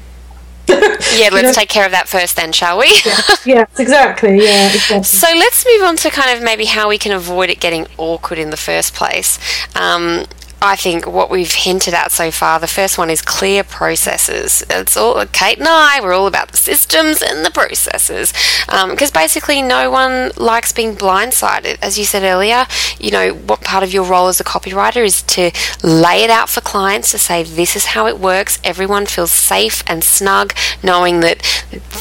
yeah, 0.68 0.76
let's 0.78 1.36
you 1.36 1.42
know? 1.42 1.52
take 1.52 1.68
care 1.68 1.86
of 1.86 1.92
that 1.92 2.08
first, 2.08 2.36
then, 2.36 2.52
shall 2.52 2.78
we? 2.78 2.86
yeah, 3.04 3.20
yes, 3.44 3.78
exactly. 3.78 4.38
Yeah, 4.44 4.66
exactly. 4.66 5.04
So 5.04 5.28
let's 5.28 5.64
move 5.64 5.82
on 5.82 5.96
to 5.98 6.10
kind 6.10 6.36
of 6.36 6.42
maybe 6.42 6.64
how 6.64 6.88
we 6.88 6.98
can 6.98 7.12
avoid 7.12 7.50
it 7.50 7.60
getting 7.60 7.86
awkward 7.98 8.38
in 8.38 8.50
the 8.50 8.56
first 8.56 8.94
place. 8.94 9.38
Um, 9.76 10.26
I 10.62 10.74
think 10.74 11.06
what 11.06 11.30
we've 11.30 11.52
hinted 11.52 11.92
at 11.92 12.12
so 12.12 12.30
far, 12.30 12.58
the 12.58 12.66
first 12.66 12.96
one 12.96 13.10
is 13.10 13.20
clear 13.20 13.62
processes. 13.62 14.64
It's 14.70 14.96
all 14.96 15.24
Kate 15.26 15.58
and 15.58 15.68
I. 15.68 16.00
We're 16.00 16.14
all 16.14 16.26
about 16.26 16.50
the 16.50 16.56
systems 16.56 17.20
and 17.20 17.44
the 17.44 17.50
processes, 17.50 18.32
because 18.66 19.10
um, 19.10 19.12
basically 19.12 19.60
no 19.60 19.90
one 19.90 20.30
likes 20.36 20.72
being 20.72 20.96
blindsided. 20.96 21.78
As 21.82 21.98
you 21.98 22.04
said 22.04 22.22
earlier, 22.22 22.66
you 22.98 23.10
know 23.10 23.34
what 23.34 23.60
part 23.60 23.84
of 23.84 23.92
your 23.92 24.04
role 24.04 24.28
as 24.28 24.40
a 24.40 24.44
copywriter 24.44 25.04
is 25.04 25.22
to 25.22 25.50
lay 25.82 26.24
it 26.24 26.30
out 26.30 26.48
for 26.48 26.62
clients 26.62 27.10
to 27.10 27.18
say 27.18 27.42
this 27.42 27.76
is 27.76 27.86
how 27.86 28.06
it 28.06 28.18
works. 28.18 28.58
Everyone 28.64 29.04
feels 29.04 29.30
safe 29.30 29.82
and 29.86 30.02
snug, 30.02 30.54
knowing 30.82 31.20
that 31.20 31.42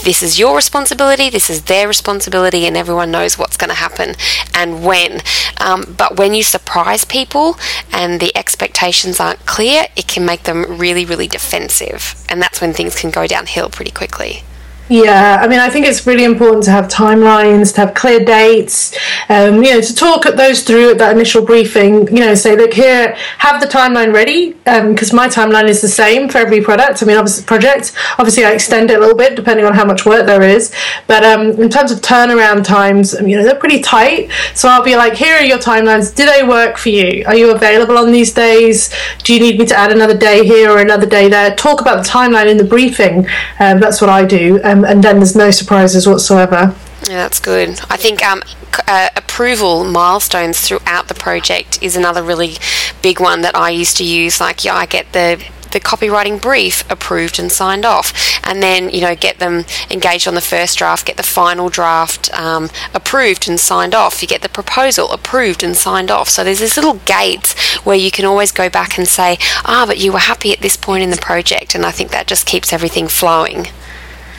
this 0.04 0.24
is 0.24 0.40
your 0.40 0.56
responsibility, 0.56 1.30
this 1.30 1.50
is 1.50 1.64
their 1.64 1.90
responsibility, 1.90 2.66
and 2.66 2.78
everyone 2.78 3.12
knows 3.12 3.38
what's 3.38 3.58
going 3.58 3.70
to 3.70 3.76
happen 3.76 4.16
and 4.54 4.86
when. 4.86 5.22
Um, 5.58 5.96
but 5.98 6.18
when 6.18 6.34
you 6.34 6.44
surprise 6.44 7.04
people 7.04 7.58
and 7.92 8.20
the 8.20 8.32
expectations 8.56 9.20
aren't 9.20 9.46
clear, 9.46 9.86
it 9.98 10.08
can 10.08 10.26
make 10.26 10.44
them 10.44 10.64
really, 10.80 11.04
really 11.04 11.28
defensive. 11.28 12.16
And 12.30 12.42
that's 12.42 12.62
when 12.62 12.72
things 12.72 12.96
can 12.96 13.12
go 13.12 13.28
downhill 13.28 13.70
pretty 13.70 13.92
quickly. 13.92 14.44
Yeah, 14.88 15.40
I 15.42 15.48
mean, 15.48 15.60
I 15.60 15.68
think 15.72 15.88
it's 15.88 16.06
really 16.06 16.26
important 16.26 16.64
to 16.66 16.72
have 16.72 16.88
timelines, 16.88 17.74
to 17.74 17.82
have 17.82 17.96
clear 17.96 18.24
dates, 18.24 18.96
um, 19.30 19.64
you 19.64 19.72
know, 19.72 19.82
to 19.82 19.96
talk 19.96 20.28
at 20.28 20.38
those 20.38 20.62
through 20.62 20.92
at 20.92 21.00
that 21.00 21.16
initial 21.16 21.44
briefing, 21.44 22.08
you 22.16 22.20
know, 22.20 22.36
say, 22.36 22.56
look, 22.56 22.72
here, 22.72 23.16
have 23.40 23.60
the 23.60 23.66
timeline 23.66 24.14
ready, 24.14 24.52
because 24.52 25.12
um, 25.12 25.18
my 25.18 25.28
timeline 25.28 25.68
is 25.68 25.82
the 25.82 25.88
same 25.88 26.30
for 26.30 26.38
every 26.38 26.62
product. 26.62 27.02
I 27.02 27.08
mean, 27.08 27.18
obviously, 27.18 27.46
project, 27.46 27.94
obviously, 28.20 28.46
I 28.46 28.52
extend 28.52 28.92
it 28.92 28.98
a 28.98 29.00
little 29.00 29.18
bit 29.18 29.36
depending 29.36 29.66
on 29.66 29.74
how 29.74 29.86
much 29.86 30.06
work 30.06 30.28
there 30.28 30.44
is. 30.44 30.72
But 31.08 31.26
um, 31.26 31.60
in 31.60 31.72
terms 31.72 31.92
of 31.92 32.02
turnaround 32.02 32.64
times, 32.64 33.14
you 33.14 33.38
know, 33.38 33.44
they're 33.44 33.56
pretty 33.56 33.82
tight. 33.82 34.30
So 34.54 34.70
I'll 34.70 34.84
be 34.84 34.96
like, 34.96 35.16
here 35.16 35.34
are 35.34 35.44
your 35.44 35.58
timelines. 35.58 36.14
Do 36.16 36.28
they 36.28 36.44
work 36.44 36.78
for 36.78 36.90
you? 36.90 37.24
Are 37.26 37.36
you 37.36 37.50
available 37.52 37.98
on 37.98 38.12
these 38.12 38.32
days? 38.34 38.94
Do 39.24 39.34
you 39.34 39.40
need 39.40 39.58
me 39.58 39.66
to 39.66 39.76
add 39.76 39.92
another 39.92 40.16
day 40.16 40.46
here 40.46 40.70
or 40.70 40.80
another 40.80 41.08
day 41.08 41.28
there? 41.28 41.56
Talk 41.56 41.82
about 41.82 42.04
the 42.04 42.10
timeline 42.10 42.48
in 42.48 42.58
the 42.58 42.64
briefing. 42.64 43.28
Um, 43.60 43.80
that's 43.80 44.00
what 44.00 44.12
I 44.12 44.26
do 44.26 44.62
um, 44.76 44.86
and 44.86 45.04
then 45.04 45.18
there's 45.18 45.36
no 45.36 45.52
surprises 45.52 46.08
whatsoever. 46.08 46.76
Yeah, 47.08 47.24
that's 47.24 47.40
good. 47.40 47.80
I 47.90 47.98
think 47.98 48.26
um, 48.26 48.42
uh, 48.88 49.10
approval 49.16 49.84
milestones 49.84 50.60
throughout 50.60 51.08
the 51.08 51.14
project 51.14 51.82
is 51.82 51.96
another 51.96 52.24
really 52.24 52.56
big 53.02 53.20
one 53.20 53.42
that 53.42 53.56
I 53.56 53.70
used 53.70 53.98
to 53.98 54.04
use. 54.04 54.40
Like, 54.40 54.66
yeah, 54.66 54.76
I 54.76 54.86
get 54.86 55.12
the 55.14 55.44
the 55.72 55.80
copywriting 55.82 56.42
brief 56.42 56.90
approved 56.90 57.38
and 57.38 57.52
signed 57.52 57.84
off, 57.84 58.14
and 58.46 58.64
then 58.64 58.90
you 58.90 59.02
know 59.02 59.14
get 59.14 59.40
them 59.40 59.66
engaged 59.92 60.26
on 60.26 60.34
the 60.34 60.42
first 60.42 60.78
draft, 60.78 61.06
get 61.06 61.18
the 61.18 61.24
final 61.24 61.70
draft 61.70 62.34
um, 62.34 62.70
approved 62.94 63.50
and 63.50 63.60
signed 63.60 63.94
off. 63.94 64.22
You 64.22 64.28
get 64.28 64.42
the 64.42 64.50
proposal 64.50 65.12
approved 65.12 65.64
and 65.64 65.76
signed 65.76 66.10
off. 66.10 66.30
So 66.30 66.46
there's 66.46 66.60
this 66.60 66.78
little 66.78 67.02
gates 67.06 67.54
where 67.84 67.98
you 67.98 68.10
can 68.10 68.24
always 68.24 68.54
go 68.54 68.70
back 68.70 68.98
and 68.98 69.06
say, 69.06 69.38
ah, 69.66 69.84
but 69.86 70.00
you 70.00 70.14
were 70.14 70.20
happy 70.20 70.54
at 70.54 70.62
this 70.62 70.78
point 70.78 71.04
in 71.04 71.10
the 71.10 71.18
project, 71.18 71.76
and 71.76 71.86
I 71.86 71.92
think 71.92 72.12
that 72.12 72.26
just 72.26 72.48
keeps 72.48 72.72
everything 72.72 73.10
flowing. 73.10 73.68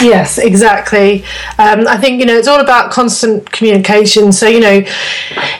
Yes, 0.00 0.36
exactly. 0.36 1.24
Um, 1.58 1.88
I 1.88 1.96
think 1.96 2.20
you 2.20 2.26
know 2.26 2.36
it's 2.36 2.48
all 2.48 2.60
about 2.60 2.90
constant 2.90 3.50
communication. 3.50 4.30
So 4.30 4.46
you 4.46 4.60
know, 4.60 4.84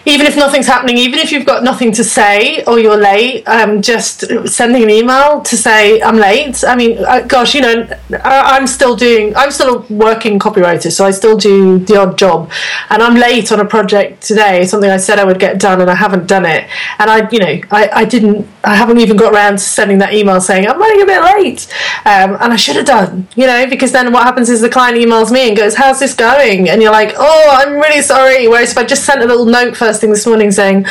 even 0.04 0.26
if 0.26 0.36
nothing's 0.36 0.66
happening, 0.66 0.98
even 0.98 1.18
if 1.18 1.32
you've 1.32 1.46
got 1.46 1.64
nothing 1.64 1.90
to 1.92 2.04
say 2.04 2.62
or 2.64 2.78
you're 2.78 2.98
late, 2.98 3.48
um, 3.48 3.80
just 3.80 4.20
sending 4.46 4.82
an 4.82 4.90
email 4.90 5.40
to 5.40 5.56
say 5.56 6.02
I'm 6.02 6.16
late. 6.16 6.64
I 6.64 6.76
mean, 6.76 6.98
uh, 6.98 7.20
gosh, 7.22 7.54
you 7.54 7.62
know, 7.62 7.88
I, 8.22 8.58
am 8.58 8.66
still 8.66 8.94
doing. 8.94 9.34
I'm 9.36 9.50
still 9.50 9.78
a 9.78 9.92
working 9.92 10.38
copywriter, 10.38 10.92
so 10.92 11.06
I 11.06 11.12
still 11.12 11.38
do 11.38 11.78
the 11.78 11.96
odd 11.96 12.18
job, 12.18 12.50
and 12.90 13.02
I'm 13.02 13.14
late 13.14 13.52
on 13.52 13.60
a 13.60 13.64
project 13.64 14.22
today. 14.22 14.66
Something 14.66 14.90
I 14.90 14.98
said 14.98 15.18
I 15.18 15.24
would 15.24 15.38
get 15.38 15.58
done, 15.58 15.80
and 15.80 15.90
I 15.90 15.94
haven't 15.94 16.26
done 16.26 16.44
it. 16.44 16.68
And 16.98 17.10
I, 17.10 17.28
you 17.30 17.38
know, 17.38 17.60
I, 17.70 17.88
I 17.88 18.04
didn't. 18.04 18.46
I 18.64 18.74
haven't 18.74 18.98
even 18.98 19.16
got 19.16 19.32
around 19.32 19.52
to 19.54 19.58
sending 19.64 19.98
that 19.98 20.12
email 20.12 20.40
saying 20.42 20.68
I'm 20.68 20.78
running 20.78 21.02
a 21.02 21.06
bit 21.06 21.22
late, 21.22 21.72
um, 22.04 22.36
and 22.38 22.52
I 22.52 22.56
should 22.56 22.76
have 22.76 22.86
done. 22.86 23.28
You 23.34 23.46
know, 23.46 23.66
because 23.66 23.92
then 23.92 24.12
what 24.12 24.25
happens 24.26 24.50
is 24.50 24.60
the 24.60 24.68
client 24.68 24.98
emails 24.98 25.30
me 25.30 25.48
and 25.48 25.56
goes, 25.56 25.74
"How's 25.74 26.00
this 26.00 26.14
going?" 26.14 26.68
And 26.68 26.82
you're 26.82 26.92
like, 27.00 27.14
"Oh, 27.16 27.44
I'm 27.58 27.74
really 27.74 28.02
sorry." 28.02 28.48
Whereas 28.48 28.72
if 28.72 28.78
I 28.78 28.84
just 28.84 29.04
sent 29.04 29.22
a 29.22 29.26
little 29.26 29.46
note 29.46 29.76
first 29.76 30.00
thing 30.00 30.10
this 30.10 30.26
morning 30.26 30.50
saying, 30.50 30.84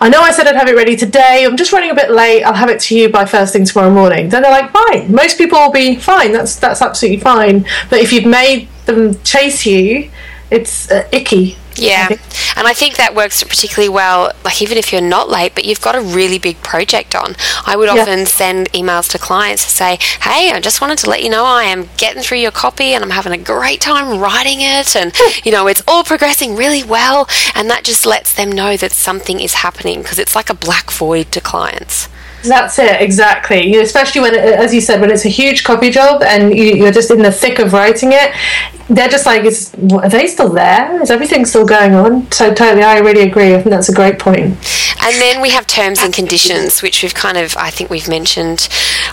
I 0.00 0.08
know 0.08 0.20
I 0.20 0.30
said 0.30 0.46
I'd 0.46 0.56
have 0.56 0.68
it 0.68 0.76
ready 0.76 0.96
today. 0.96 1.44
I'm 1.44 1.56
just 1.56 1.72
running 1.72 1.90
a 1.90 1.94
bit 1.94 2.10
late. 2.10 2.42
I'll 2.44 2.54
have 2.54 2.70
it 2.70 2.80
to 2.86 2.96
you 2.96 3.08
by 3.08 3.24
first 3.24 3.52
thing 3.52 3.64
tomorrow 3.64 3.90
morning. 3.90 4.28
Then 4.28 4.42
they're 4.42 4.52
like, 4.52 4.70
fine. 4.72 5.12
Most 5.12 5.38
people 5.38 5.58
will 5.58 5.72
be 5.72 5.96
fine. 5.96 6.32
That's 6.32 6.56
that's 6.56 6.80
absolutely 6.80 7.20
fine. 7.20 7.66
But 7.90 8.00
if 8.00 8.12
you've 8.12 8.26
made 8.26 8.68
them 8.86 9.20
chase 9.22 9.66
you, 9.66 10.10
it's 10.50 10.90
uh, 10.90 11.08
icky. 11.12 11.56
Yeah, 11.78 12.08
and 12.56 12.66
I 12.66 12.72
think 12.72 12.96
that 12.96 13.14
works 13.14 13.42
particularly 13.42 13.88
well, 13.88 14.32
like 14.44 14.62
even 14.62 14.78
if 14.78 14.92
you're 14.92 15.00
not 15.00 15.28
late, 15.28 15.54
but 15.54 15.64
you've 15.64 15.80
got 15.80 15.94
a 15.94 16.00
really 16.00 16.38
big 16.38 16.60
project 16.62 17.14
on. 17.14 17.36
I 17.66 17.76
would 17.76 17.88
often 17.88 18.26
send 18.26 18.70
emails 18.72 19.10
to 19.12 19.18
clients 19.18 19.64
to 19.64 19.70
say, 19.70 19.98
hey, 20.22 20.52
I 20.52 20.60
just 20.60 20.80
wanted 20.80 20.98
to 20.98 21.10
let 21.10 21.22
you 21.22 21.30
know 21.30 21.44
I 21.44 21.64
am 21.64 21.88
getting 21.96 22.22
through 22.22 22.38
your 22.38 22.50
copy 22.50 22.94
and 22.94 23.04
I'm 23.04 23.10
having 23.10 23.32
a 23.32 23.42
great 23.42 23.80
time 23.80 24.18
writing 24.18 24.60
it, 24.60 24.96
and 24.96 25.12
hmm. 25.14 25.40
you 25.44 25.52
know, 25.52 25.66
it's 25.66 25.82
all 25.86 26.04
progressing 26.04 26.56
really 26.56 26.82
well, 26.82 27.28
and 27.54 27.68
that 27.70 27.84
just 27.84 28.06
lets 28.06 28.34
them 28.34 28.50
know 28.50 28.76
that 28.76 28.92
something 28.92 29.40
is 29.40 29.54
happening 29.54 30.02
because 30.02 30.18
it's 30.18 30.34
like 30.34 30.50
a 30.50 30.54
black 30.54 30.90
void 30.90 31.30
to 31.32 31.40
clients. 31.40 32.08
That's 32.46 32.78
it, 32.78 33.00
exactly. 33.00 33.72
You 33.72 33.80
especially 33.80 34.20
when, 34.22 34.34
uh, 34.34 34.62
as 34.64 34.74
you 34.74 34.80
said, 34.80 35.00
when 35.00 35.10
it's 35.10 35.24
a 35.24 35.30
huge 35.30 35.64
copy 35.64 35.90
job 35.90 36.22
and 36.22 36.56
you, 36.56 36.84
are 36.86 36.92
just 36.92 37.10
in 37.10 37.22
the 37.22 37.32
thick 37.32 37.58
of 37.58 37.72
writing 37.72 38.10
it, 38.12 38.32
they're 38.88 39.08
just 39.08 39.26
like, 39.26 39.44
is, 39.44 39.74
are 39.92 40.08
they 40.08 40.26
still 40.28 40.48
there? 40.48 41.02
Is 41.02 41.10
everything 41.10 41.44
still 41.44 41.66
going 41.66 41.94
on? 41.94 42.30
So, 42.30 42.54
totally, 42.54 42.84
I 42.84 42.98
really 42.98 43.22
agree. 43.22 43.54
I 43.54 43.58
think 43.58 43.70
that's 43.70 43.88
a 43.88 43.94
great 43.94 44.18
point. 44.18 44.56
And 45.02 45.14
then 45.20 45.40
we 45.40 45.50
have 45.50 45.66
terms 45.66 46.00
and 46.00 46.12
conditions, 46.12 46.82
which 46.82 47.02
we've 47.02 47.14
kind 47.14 47.36
of, 47.36 47.56
I 47.56 47.70
think 47.70 47.90
we've 47.90 48.08
mentioned 48.08 48.68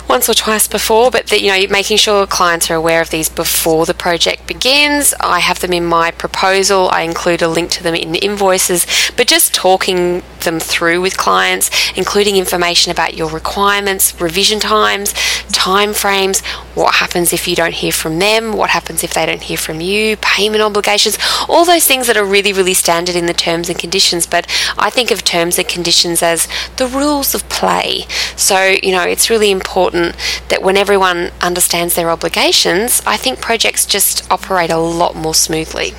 once 0.08 0.28
or 0.28 0.34
twice 0.34 0.66
before, 0.66 1.10
but 1.10 1.28
that, 1.28 1.40
you 1.40 1.48
know, 1.48 1.66
making 1.70 1.98
sure 1.98 2.26
clients 2.26 2.70
are 2.70 2.74
aware 2.74 3.00
of 3.00 3.10
these 3.10 3.28
before 3.28 3.86
the 3.86 3.94
project 3.94 4.46
begins. 4.46 5.14
I 5.20 5.38
have 5.38 5.60
them 5.60 5.72
in 5.72 5.84
my 5.84 6.10
proposal, 6.10 6.88
I 6.90 7.02
include 7.02 7.42
a 7.42 7.48
link 7.48 7.70
to 7.72 7.82
them 7.82 7.94
in 7.94 8.16
invoices, 8.16 8.86
but 9.16 9.28
just 9.28 9.54
talking 9.54 10.22
them 10.40 10.58
through 10.58 11.00
with 11.00 11.16
clients, 11.16 11.70
including 11.96 12.36
information 12.36 12.90
about 12.90 13.14
your 13.14 13.23
requirements, 13.28 14.20
revision 14.20 14.60
times, 14.60 15.12
time 15.52 15.94
frames, 15.94 16.40
what 16.74 16.94
happens 16.96 17.32
if 17.32 17.46
you 17.46 17.54
don't 17.54 17.74
hear 17.74 17.92
from 17.92 18.18
them, 18.18 18.52
what 18.52 18.70
happens 18.70 19.04
if 19.04 19.14
they 19.14 19.26
don't 19.26 19.42
hear 19.42 19.56
from 19.56 19.80
you, 19.80 20.16
payment 20.18 20.62
obligations, 20.62 21.18
all 21.48 21.64
those 21.64 21.86
things 21.86 22.06
that 22.06 22.16
are 22.16 22.24
really, 22.24 22.52
really 22.52 22.74
standard 22.74 23.16
in 23.16 23.26
the 23.26 23.32
terms 23.32 23.68
and 23.68 23.78
conditions. 23.78 24.26
But 24.26 24.46
I 24.78 24.90
think 24.90 25.10
of 25.10 25.24
terms 25.24 25.58
and 25.58 25.68
conditions 25.68 26.22
as 26.22 26.48
the 26.76 26.86
rules 26.86 27.34
of 27.34 27.48
play. 27.48 28.06
So, 28.36 28.76
you 28.82 28.92
know, 28.92 29.02
it's 29.02 29.30
really 29.30 29.50
important 29.50 30.16
that 30.48 30.62
when 30.62 30.76
everyone 30.76 31.30
understands 31.40 31.94
their 31.94 32.10
obligations, 32.10 33.02
I 33.06 33.16
think 33.16 33.40
projects 33.40 33.86
just 33.86 34.30
operate 34.30 34.70
a 34.70 34.78
lot 34.78 35.14
more 35.14 35.34
smoothly. 35.34 35.94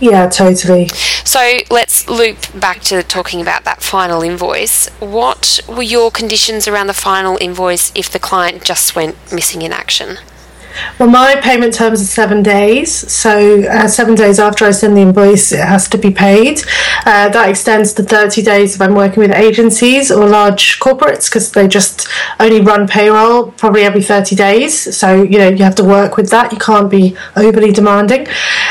Yeah, 0.00 0.28
totally. 0.28 0.88
So 1.24 1.58
let's 1.70 2.08
loop 2.08 2.38
back 2.58 2.80
to 2.82 3.02
talking 3.02 3.40
about 3.40 3.64
that 3.64 3.82
final 3.82 4.22
invoice. 4.22 4.88
What 5.00 5.60
were 5.68 5.82
your 5.82 6.10
conditions 6.10 6.68
around 6.68 6.88
the 6.88 6.94
final 6.94 7.38
invoice 7.40 7.92
if 7.94 8.10
the 8.10 8.18
client 8.18 8.64
just 8.64 8.94
went 8.96 9.16
missing 9.32 9.62
in 9.62 9.72
action? 9.72 10.18
Well, 10.98 11.08
my 11.08 11.36
payment 11.36 11.74
terms 11.74 12.00
are 12.02 12.06
seven 12.06 12.42
days. 12.42 12.92
So, 13.12 13.62
uh, 13.64 13.88
seven 13.88 14.14
days 14.14 14.38
after 14.38 14.64
I 14.64 14.70
send 14.70 14.96
the 14.96 15.02
invoice, 15.02 15.52
it 15.52 15.60
has 15.60 15.88
to 15.88 15.98
be 15.98 16.10
paid. 16.10 16.60
Uh, 17.06 17.28
that 17.28 17.48
extends 17.48 17.92
to 17.94 18.02
30 18.02 18.42
days 18.42 18.74
if 18.74 18.80
I'm 18.80 18.94
working 18.94 19.20
with 19.20 19.32
agencies 19.32 20.10
or 20.10 20.26
large 20.28 20.80
corporates 20.80 21.28
because 21.28 21.52
they 21.52 21.68
just 21.68 22.08
only 22.40 22.60
run 22.60 22.86
payroll 22.88 23.52
probably 23.52 23.82
every 23.82 24.02
30 24.02 24.36
days. 24.36 24.96
So, 24.96 25.22
you 25.22 25.38
know, 25.38 25.48
you 25.48 25.64
have 25.64 25.74
to 25.76 25.84
work 25.84 26.16
with 26.16 26.30
that. 26.30 26.52
You 26.52 26.58
can't 26.58 26.90
be 26.90 27.16
overly 27.36 27.72
demanding. 27.72 28.26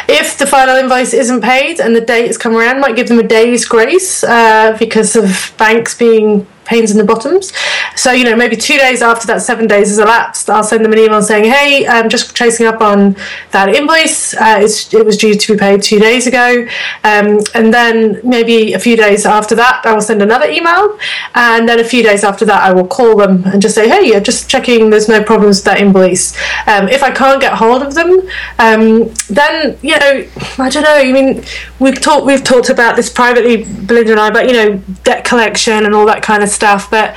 If 0.07 0.37
the 0.37 0.45
final 0.45 0.75
invoice 0.75 1.13
isn't 1.13 1.41
paid 1.41 1.79
and 1.79 1.95
the 1.95 2.01
date 2.01 2.27
has 2.27 2.37
come 2.37 2.55
around, 2.55 2.79
might 2.79 2.95
give 2.95 3.07
them 3.07 3.19
a 3.19 3.27
day's 3.27 3.65
grace 3.65 4.23
uh, 4.23 4.75
because 4.79 5.15
of 5.15 5.53
banks 5.57 5.97
being 5.97 6.47
pains 6.65 6.91
in 6.91 6.97
the 6.97 7.03
bottoms. 7.03 7.53
So, 7.95 8.11
you 8.11 8.23
know, 8.23 8.35
maybe 8.35 8.55
two 8.55 8.77
days 8.77 9.01
after 9.01 9.27
that 9.27 9.41
seven 9.41 9.67
days 9.67 9.89
has 9.89 9.99
elapsed, 9.99 10.49
I'll 10.49 10.63
send 10.63 10.83
them 10.83 10.93
an 10.93 10.99
email 10.99 11.21
saying, 11.21 11.45
hey, 11.45 11.87
I'm 11.87 12.09
just 12.09 12.35
chasing 12.35 12.65
up 12.65 12.81
on 12.81 13.15
that 13.51 13.69
invoice. 13.69 14.33
Uh, 14.33 14.59
it 14.61 15.05
was 15.05 15.17
due 15.17 15.35
to 15.35 15.53
be 15.53 15.59
paid 15.59 15.83
two 15.83 15.99
days 15.99 16.27
ago. 16.27 16.67
Um, 17.03 17.39
and 17.53 17.73
then 17.73 18.19
maybe 18.23 18.73
a 18.73 18.79
few 18.79 18.95
days 18.95 19.25
after 19.25 19.55
that, 19.55 19.85
I 19.85 19.93
will 19.93 20.01
send 20.01 20.21
another 20.21 20.49
email. 20.49 20.97
And 21.35 21.67
then 21.67 21.79
a 21.79 21.83
few 21.83 22.03
days 22.03 22.23
after 22.23 22.45
that, 22.45 22.63
I 22.63 22.73
will 22.73 22.87
call 22.87 23.17
them 23.17 23.43
and 23.45 23.61
just 23.61 23.75
say, 23.75 23.87
hey, 23.87 24.15
I'm 24.15 24.23
just 24.23 24.49
checking 24.49 24.89
there's 24.89 25.09
no 25.09 25.23
problems 25.23 25.57
with 25.57 25.65
that 25.65 25.79
invoice. 25.79 26.35
Um, 26.67 26.87
if 26.87 27.03
I 27.03 27.11
can't 27.11 27.41
get 27.41 27.53
hold 27.53 27.83
of 27.83 27.93
them, 27.93 28.21
um, 28.59 29.13
then, 29.29 29.77
you 29.81 29.97
know, 29.99 30.27
I 30.57 30.69
don't 30.69 30.83
know. 30.83 30.95
I 30.95 31.11
mean, 31.11 31.43
we've 31.79 31.99
talked, 31.99 32.25
we've 32.25 32.43
talked 32.43 32.69
about 32.69 32.95
this 32.95 33.09
privately, 33.09 33.63
Belinda 33.63 34.11
and 34.11 34.19
I, 34.19 34.31
but, 34.31 34.47
you 34.47 34.53
know, 34.53 34.77
debt 35.03 35.25
collection 35.25 35.85
and 35.85 35.93
all 35.93 36.05
that 36.05 36.21
kind 36.21 36.43
of 36.43 36.49
stuff. 36.53 36.89
But 36.89 37.15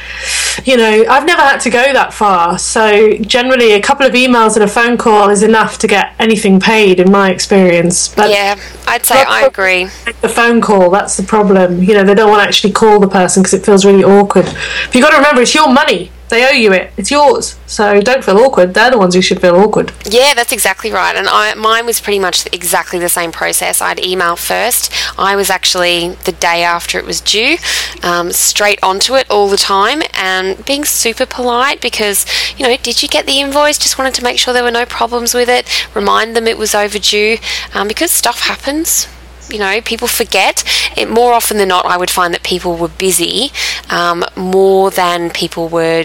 you 0.64 0.77
know, 0.77 1.05
I've 1.09 1.27
never 1.27 1.42
had 1.42 1.59
to 1.59 1.70
go 1.70 1.92
that 1.92 2.12
far. 2.12 2.59
So 2.59 3.16
generally, 3.18 3.72
a 3.72 3.81
couple 3.83 4.07
of 4.07 4.12
emails 4.12 4.55
and 4.55 4.64
a 4.64 4.68
phone 4.68 4.96
call 4.96 5.31
is 5.31 5.42
enough 5.42 5.79
to 5.79 5.87
get 5.87 6.14
anything 6.18 6.61
paid, 6.61 7.01
in 7.01 7.11
my 7.11 7.31
experience. 7.31 8.09
But 8.09 8.31
yeah, 8.31 8.59
I'd 8.87 9.05
say 9.05 9.22
I 9.22 9.46
agree. 9.46 9.85
The 10.20 10.29
phone 10.29 10.61
call, 10.61 10.90
that's 10.90 11.16
the 11.16 11.22
problem. 11.22 11.83
You 11.83 11.94
know, 11.94 12.05
they 12.05 12.14
don't 12.14 12.31
want 12.31 12.42
to 12.42 12.49
actually 12.49 12.72
call 12.72 13.01
the 13.01 13.09
person 13.09 13.42
because 13.42 13.55
it 13.55 13.64
feels 13.64 13.85
really 13.85 14.05
awkward. 14.05 14.46
But 14.46 14.94
you've 14.94 15.03
got 15.03 15.11
to 15.11 15.16
remember, 15.16 15.42
it's 15.42 15.55
your 15.55 15.72
money. 15.72 16.11
They 16.29 16.45
owe 16.45 16.51
you 16.51 16.73
it. 16.73 16.93
It's 16.97 17.11
yours. 17.11 17.57
So 17.67 18.01
don't 18.01 18.25
feel 18.25 18.39
awkward. 18.39 18.75
They're 18.75 18.91
the 18.91 18.99
ones 18.99 19.15
who 19.15 19.23
should 19.23 19.41
feel 19.41 19.55
awkward. 19.57 19.93
Yeah, 20.05 20.35
that's 20.35 20.53
exactly 20.53 20.91
right. 20.91 21.15
And 21.15 21.29
I, 21.29 21.55
mine 21.55 21.87
was 21.87 22.01
pretty 22.01 22.19
much 22.19 22.47
exactly 22.53 22.99
the 22.99 23.09
same 23.09 23.31
process. 23.31 23.81
I'd 23.81 24.05
email 24.05 24.35
first. 24.37 24.93
I 25.19 25.37
was 25.37 25.51
actually 25.51 26.11
the 26.25 26.33
day 26.33 26.65
after 26.65 26.99
it 26.99 27.05
was 27.05 27.21
due, 27.21 27.57
um, 28.03 28.33
straight 28.33 28.81
onto 28.83 29.15
it 29.15 29.31
all 29.31 29.49
the 29.49 29.57
time, 29.57 30.03
and 30.15 30.65
being 30.65 30.85
super 30.85 31.27
polite 31.27 31.81
because 31.81 32.27
you 32.59 32.67
know, 32.67 32.77
did 32.77 33.03
you 33.03 33.09
get 33.09 33.27
the 33.27 33.41
invoice? 33.41 33.79
Just 33.79 33.99
wanted 33.99 34.15
to 34.15 34.25
make 34.25 34.39
sure 34.39 34.53
there 34.53 34.65
were 34.65 34.71
no 34.71 34.87
problems 34.87 35.35
with 35.35 35.49
it. 35.49 35.69
Remind 35.95 36.35
them 36.35 36.47
it 36.47 36.59
was 36.59 36.75
overdue 36.75 37.39
um, 37.75 37.89
because 37.89 38.11
stuff 38.11 38.41
happens 38.41 39.09
you 39.50 39.59
know, 39.59 39.80
people 39.80 40.09
forget. 40.09 40.64
It, 40.96 41.11
more 41.11 41.32
often 41.32 41.56
than 41.59 41.68
not, 41.68 41.87
I 41.87 41.96
would 41.96 42.11
find 42.11 42.32
that 42.35 42.42
people 42.42 42.76
were 42.76 42.88
busy 42.88 43.50
um, 43.90 44.24
more 44.37 44.90
than 44.90 45.30
people 45.30 45.68
were 45.68 46.04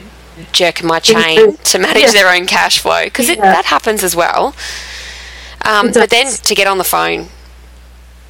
jerking 0.52 0.88
my 0.88 1.00
chain 1.00 1.56
to 1.58 1.80
manage 1.80 2.04
yeah. 2.04 2.12
their 2.12 2.34
own 2.34 2.46
cash 2.48 2.80
flow 2.80 3.06
because 3.06 3.30
yeah. 3.30 3.36
that 3.36 3.66
happens 3.66 4.04
as 4.04 4.16
well. 4.16 4.56
Um, 5.64 5.92
but 5.92 6.10
then 6.10 6.32
to 6.32 6.56
get 6.56 6.68
on 6.68 6.78
the 6.78 6.84
phone 6.84 7.28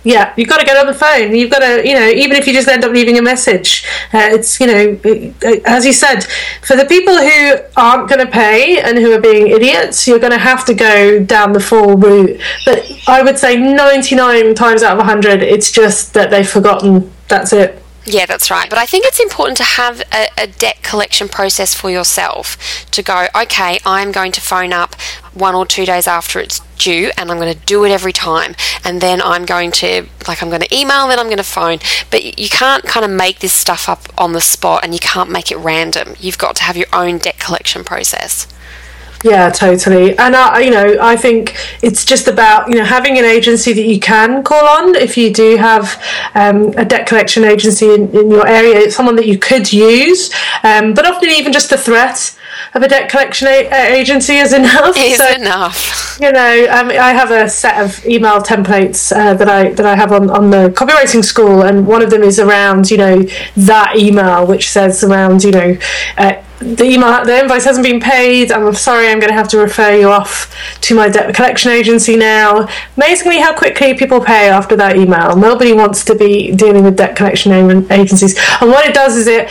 yeah, 0.03 0.33
you've 0.35 0.49
got 0.49 0.59
to 0.59 0.65
get 0.65 0.77
on 0.77 0.87
the 0.87 0.93
phone. 0.93 1.35
You've 1.35 1.51
got 1.51 1.59
to, 1.59 1.87
you 1.87 1.93
know, 1.93 2.07
even 2.07 2.35
if 2.35 2.47
you 2.47 2.53
just 2.53 2.67
end 2.67 2.83
up 2.83 2.91
leaving 2.91 3.17
a 3.17 3.21
message, 3.21 3.85
uh, 4.13 4.29
it's, 4.31 4.59
you 4.59 4.67
know, 4.67 4.99
it, 5.03 5.63
as 5.65 5.85
you 5.85 5.93
said, 5.93 6.23
for 6.63 6.75
the 6.75 6.85
people 6.85 7.15
who 7.15 7.57
aren't 7.77 8.09
going 8.09 8.25
to 8.25 8.31
pay 8.31 8.81
and 8.81 8.97
who 8.97 9.13
are 9.13 9.21
being 9.21 9.47
idiots, 9.47 10.07
you're 10.07 10.19
going 10.19 10.31
to 10.31 10.39
have 10.39 10.65
to 10.65 10.73
go 10.73 11.23
down 11.23 11.53
the 11.53 11.59
full 11.59 11.97
route. 11.97 12.41
But 12.65 12.91
I 13.07 13.21
would 13.21 13.37
say 13.37 13.55
99 13.57 14.55
times 14.55 14.81
out 14.81 14.93
of 14.93 14.97
100, 14.99 15.43
it's 15.43 15.71
just 15.71 16.13
that 16.15 16.31
they've 16.31 16.49
forgotten. 16.49 17.11
That's 17.27 17.53
it. 17.53 17.81
Yeah, 18.05 18.25
that's 18.25 18.49
right. 18.49 18.69
But 18.69 18.79
I 18.79 18.87
think 18.87 19.05
it's 19.05 19.19
important 19.19 19.57
to 19.57 19.63
have 19.63 20.01
a, 20.11 20.27
a, 20.35 20.47
debt 20.47 20.81
collection 20.81 21.29
process 21.29 21.75
for 21.75 21.91
yourself 21.91 22.57
to 22.89 23.03
go, 23.03 23.27
okay, 23.35 23.77
I'm 23.85 24.11
going 24.11 24.31
to 24.31 24.41
phone 24.41 24.73
up 24.73 24.95
one 25.35 25.53
or 25.53 25.67
two 25.67 25.85
days 25.85 26.07
after 26.07 26.39
it's 26.39 26.61
due 26.81 27.11
and 27.17 27.31
I'm 27.31 27.37
going 27.37 27.53
to 27.53 27.65
do 27.65 27.85
it 27.85 27.91
every 27.91 28.13
time. 28.13 28.55
And 28.83 29.01
then 29.01 29.21
I'm 29.21 29.45
going 29.45 29.71
to, 29.73 30.07
like, 30.27 30.41
I'm 30.41 30.49
going 30.49 30.61
to 30.61 30.75
email, 30.75 31.07
then 31.07 31.19
I'm 31.19 31.27
going 31.27 31.37
to 31.37 31.43
phone. 31.43 31.79
But 32.09 32.39
you 32.39 32.49
can't 32.49 32.83
kind 32.83 33.05
of 33.05 33.11
make 33.11 33.39
this 33.39 33.53
stuff 33.53 33.87
up 33.87 34.07
on 34.17 34.33
the 34.33 34.41
spot 34.41 34.83
and 34.83 34.93
you 34.93 34.99
can't 34.99 35.29
make 35.29 35.51
it 35.51 35.57
random. 35.57 36.15
You've 36.19 36.37
got 36.37 36.55
to 36.57 36.63
have 36.63 36.77
your 36.77 36.87
own 36.93 37.17
debt 37.19 37.39
collection 37.39 37.83
process. 37.83 38.47
Yeah, 39.23 39.49
totally. 39.51 40.17
And 40.17 40.35
I, 40.35 40.61
you 40.61 40.71
know, 40.71 40.97
I 40.99 41.15
think 41.15 41.55
it's 41.83 42.05
just 42.05 42.27
about 42.27 42.69
you 42.69 42.75
know 42.75 42.83
having 42.83 43.19
an 43.19 43.25
agency 43.25 43.71
that 43.73 43.85
you 43.85 43.99
can 43.99 44.43
call 44.43 44.67
on 44.67 44.95
if 44.95 45.15
you 45.17 45.31
do 45.31 45.57
have 45.57 46.01
um, 46.33 46.69
a 46.77 46.85
debt 46.85 47.07
collection 47.07 47.43
agency 47.43 47.93
in, 47.93 48.09
in 48.15 48.31
your 48.31 48.47
area. 48.47 48.79
It's 48.79 48.95
someone 48.95 49.15
that 49.17 49.27
you 49.27 49.37
could 49.37 49.71
use, 49.71 50.33
um, 50.63 50.93
but 50.93 51.05
often 51.05 51.29
even 51.29 51.53
just 51.53 51.69
the 51.69 51.77
threat 51.77 52.35
of 52.73 52.83
a 52.83 52.87
debt 52.87 53.09
collection 53.09 53.47
a- 53.47 53.69
agency 53.91 54.37
is 54.37 54.53
enough. 54.53 54.95
Is 55.01 55.17
so, 55.17 55.29
enough. 55.33 56.17
You 56.21 56.31
know, 56.31 56.67
um, 56.69 56.89
I 56.89 57.13
have 57.13 57.31
a 57.31 57.49
set 57.49 57.83
of 57.83 58.05
email 58.05 58.39
templates 58.41 59.15
uh, 59.15 59.33
that 59.33 59.49
I 59.49 59.71
that 59.71 59.85
I 59.85 59.95
have 59.95 60.11
on, 60.11 60.29
on 60.29 60.49
the 60.51 60.69
copywriting 60.69 61.23
school, 61.23 61.63
and 61.63 61.87
one 61.87 62.01
of 62.01 62.09
them 62.09 62.23
is 62.23 62.39
around 62.39 62.91
you 62.91 62.97
know 62.97 63.23
that 63.57 63.95
email 63.97 64.45
which 64.45 64.69
says 64.69 65.03
around 65.03 65.43
you 65.43 65.51
know. 65.51 65.77
Uh, 66.17 66.41
the 66.61 66.83
email, 66.83 67.25
the 67.25 67.39
invoice 67.39 67.65
hasn't 67.65 67.85
been 67.85 67.99
paid. 67.99 68.51
I'm 68.51 68.73
sorry, 68.75 69.07
I'm 69.07 69.19
going 69.19 69.29
to 69.29 69.35
have 69.35 69.47
to 69.49 69.57
refer 69.57 69.95
you 69.95 70.09
off 70.09 70.55
to 70.81 70.95
my 70.95 71.09
debt 71.09 71.33
collection 71.33 71.71
agency 71.71 72.15
now. 72.15 72.67
Amazingly, 72.95 73.39
how 73.39 73.57
quickly 73.57 73.95
people 73.95 74.21
pay 74.21 74.47
after 74.49 74.75
that 74.75 74.95
email. 74.95 75.35
Nobody 75.35 75.73
wants 75.73 76.05
to 76.05 76.15
be 76.15 76.55
dealing 76.55 76.83
with 76.83 76.97
debt 76.97 77.15
collection 77.15 77.51
agencies. 77.91 78.37
And 78.61 78.69
what 78.69 78.85
it 78.85 78.93
does 78.93 79.15
is 79.15 79.25
it, 79.25 79.49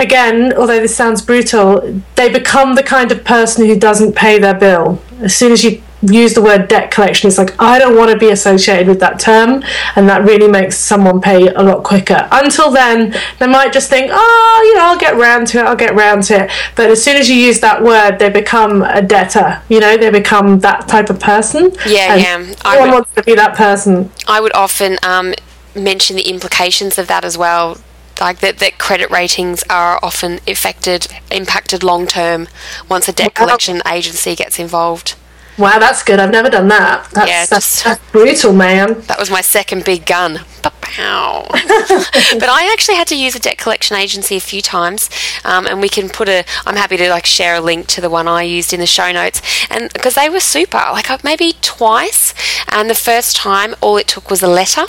again, 0.00 0.52
although 0.54 0.80
this 0.80 0.94
sounds 0.94 1.22
brutal, 1.22 2.02
they 2.16 2.32
become 2.32 2.74
the 2.74 2.82
kind 2.82 3.12
of 3.12 3.24
person 3.24 3.66
who 3.66 3.78
doesn't 3.78 4.14
pay 4.14 4.38
their 4.38 4.54
bill. 4.54 5.02
As 5.20 5.36
soon 5.36 5.52
as 5.52 5.62
you 5.62 5.82
use 6.02 6.32
the 6.32 6.40
word 6.40 6.66
debt 6.68 6.90
collection, 6.90 7.28
it's 7.28 7.36
like 7.36 7.54
I 7.60 7.78
don't 7.78 7.96
want 7.96 8.10
to 8.10 8.16
be 8.18 8.30
associated 8.30 8.88
with 8.88 9.00
that 9.00 9.20
term, 9.20 9.62
and 9.96 10.08
that 10.08 10.24
really 10.24 10.48
makes 10.48 10.78
someone 10.78 11.20
pay 11.20 11.48
a 11.48 11.62
lot 11.62 11.84
quicker. 11.84 12.28
Until 12.32 12.70
then, 12.70 13.14
they 13.38 13.46
might 13.46 13.72
just 13.72 13.90
think, 13.90 14.10
oh, 14.12 14.62
you 14.64 14.76
know, 14.76 14.86
I'll 14.86 14.98
get 14.98 15.16
round 15.16 15.46
to 15.48 15.58
it, 15.58 15.64
I'll 15.66 15.76
get 15.76 15.94
round 15.94 16.22
to 16.24 16.44
it. 16.44 16.50
But 16.74 16.90
as 16.90 17.02
soon 17.02 17.16
as 17.16 17.28
you 17.28 17.36
use 17.36 17.60
that 17.60 17.82
word, 17.82 18.18
they 18.18 18.30
become 18.30 18.82
a 18.82 19.02
debtor. 19.02 19.62
You 19.68 19.80
know, 19.80 19.96
they 19.96 20.10
become 20.10 20.60
that 20.60 20.88
type 20.88 21.10
of 21.10 21.20
person. 21.20 21.72
Yeah, 21.86 22.16
yeah. 22.16 22.38
No 22.38 22.54
I 22.64 22.78
one 22.78 22.88
would, 22.88 22.94
wants 22.94 23.14
to 23.14 23.22
be 23.22 23.34
that 23.34 23.56
person. 23.56 24.10
I 24.26 24.40
would 24.40 24.54
often 24.54 24.98
um, 25.02 25.34
mention 25.74 26.16
the 26.16 26.28
implications 26.28 26.98
of 26.98 27.06
that 27.08 27.24
as 27.24 27.36
well. 27.36 27.78
Like 28.20 28.40
that, 28.40 28.58
that 28.58 28.78
credit 28.78 29.10
ratings 29.10 29.62
are 29.70 29.98
often 30.02 30.40
affected, 30.46 31.08
impacted 31.30 31.82
long 31.82 32.06
term 32.06 32.48
once 32.88 33.08
a 33.08 33.12
debt 33.12 33.32
Wow. 33.38 33.46
collection 33.46 33.82
agency 33.86 34.36
gets 34.36 34.58
involved. 34.58 35.14
Wow, 35.58 35.78
that's 35.78 36.02
good. 36.02 36.18
I've 36.20 36.30
never 36.30 36.48
done 36.48 36.68
that. 36.68 37.08
That's, 37.12 37.28
Yeah, 37.30 37.46
that's, 37.46 37.82
just- 37.82 37.84
that's 37.84 38.10
brutal, 38.12 38.52
man. 38.52 39.00
That 39.02 39.18
was 39.18 39.30
my 39.30 39.40
second 39.42 39.84
big 39.84 40.06
gun. 40.06 40.40
But 41.02 42.48
I 42.48 42.70
actually 42.72 42.96
had 42.96 43.06
to 43.08 43.16
use 43.16 43.34
a 43.34 43.38
debt 43.38 43.58
collection 43.58 43.96
agency 43.96 44.36
a 44.36 44.40
few 44.40 44.60
times, 44.60 45.08
um, 45.44 45.66
and 45.66 45.80
we 45.80 45.88
can 45.88 46.08
put 46.08 46.28
a. 46.28 46.44
I'm 46.66 46.76
happy 46.76 46.96
to 46.96 47.08
like 47.08 47.26
share 47.26 47.54
a 47.54 47.60
link 47.60 47.86
to 47.88 48.00
the 48.00 48.10
one 48.10 48.26
I 48.28 48.42
used 48.42 48.72
in 48.72 48.80
the 48.80 48.86
show 48.86 49.12
notes, 49.12 49.40
and 49.70 49.92
because 49.92 50.14
they 50.14 50.28
were 50.28 50.40
super. 50.40 50.78
Like 50.78 51.22
maybe 51.24 51.54
twice, 51.62 52.34
and 52.68 52.90
the 52.90 52.94
first 52.94 53.36
time 53.36 53.74
all 53.80 53.96
it 53.96 54.08
took 54.08 54.30
was 54.30 54.42
a 54.42 54.48
letter 54.48 54.86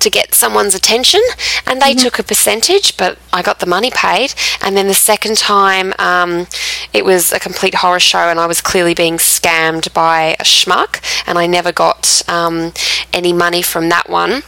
to 0.00 0.10
get 0.10 0.34
someone's 0.34 0.74
attention, 0.74 1.20
and 1.66 1.80
they 1.80 1.94
took 1.94 2.18
a 2.18 2.22
percentage, 2.22 2.96
but 2.96 3.18
I 3.32 3.42
got 3.42 3.60
the 3.60 3.66
money 3.66 3.90
paid. 3.90 4.34
And 4.62 4.76
then 4.76 4.86
the 4.86 4.94
second 4.94 5.36
time, 5.36 5.92
um, 5.98 6.46
it 6.92 7.04
was 7.04 7.32
a 7.32 7.40
complete 7.40 7.74
horror 7.74 8.00
show, 8.00 8.28
and 8.30 8.40
I 8.40 8.46
was 8.46 8.60
clearly 8.60 8.94
being 8.94 9.18
scammed 9.18 9.92
by 9.92 10.36
a 10.40 10.44
schmuck, 10.44 11.00
and 11.26 11.38
I 11.38 11.46
never 11.46 11.72
got 11.72 12.22
um, 12.28 12.72
any 13.12 13.32
money 13.32 13.62
from 13.62 13.88
that 13.88 14.08
one. 14.08 14.42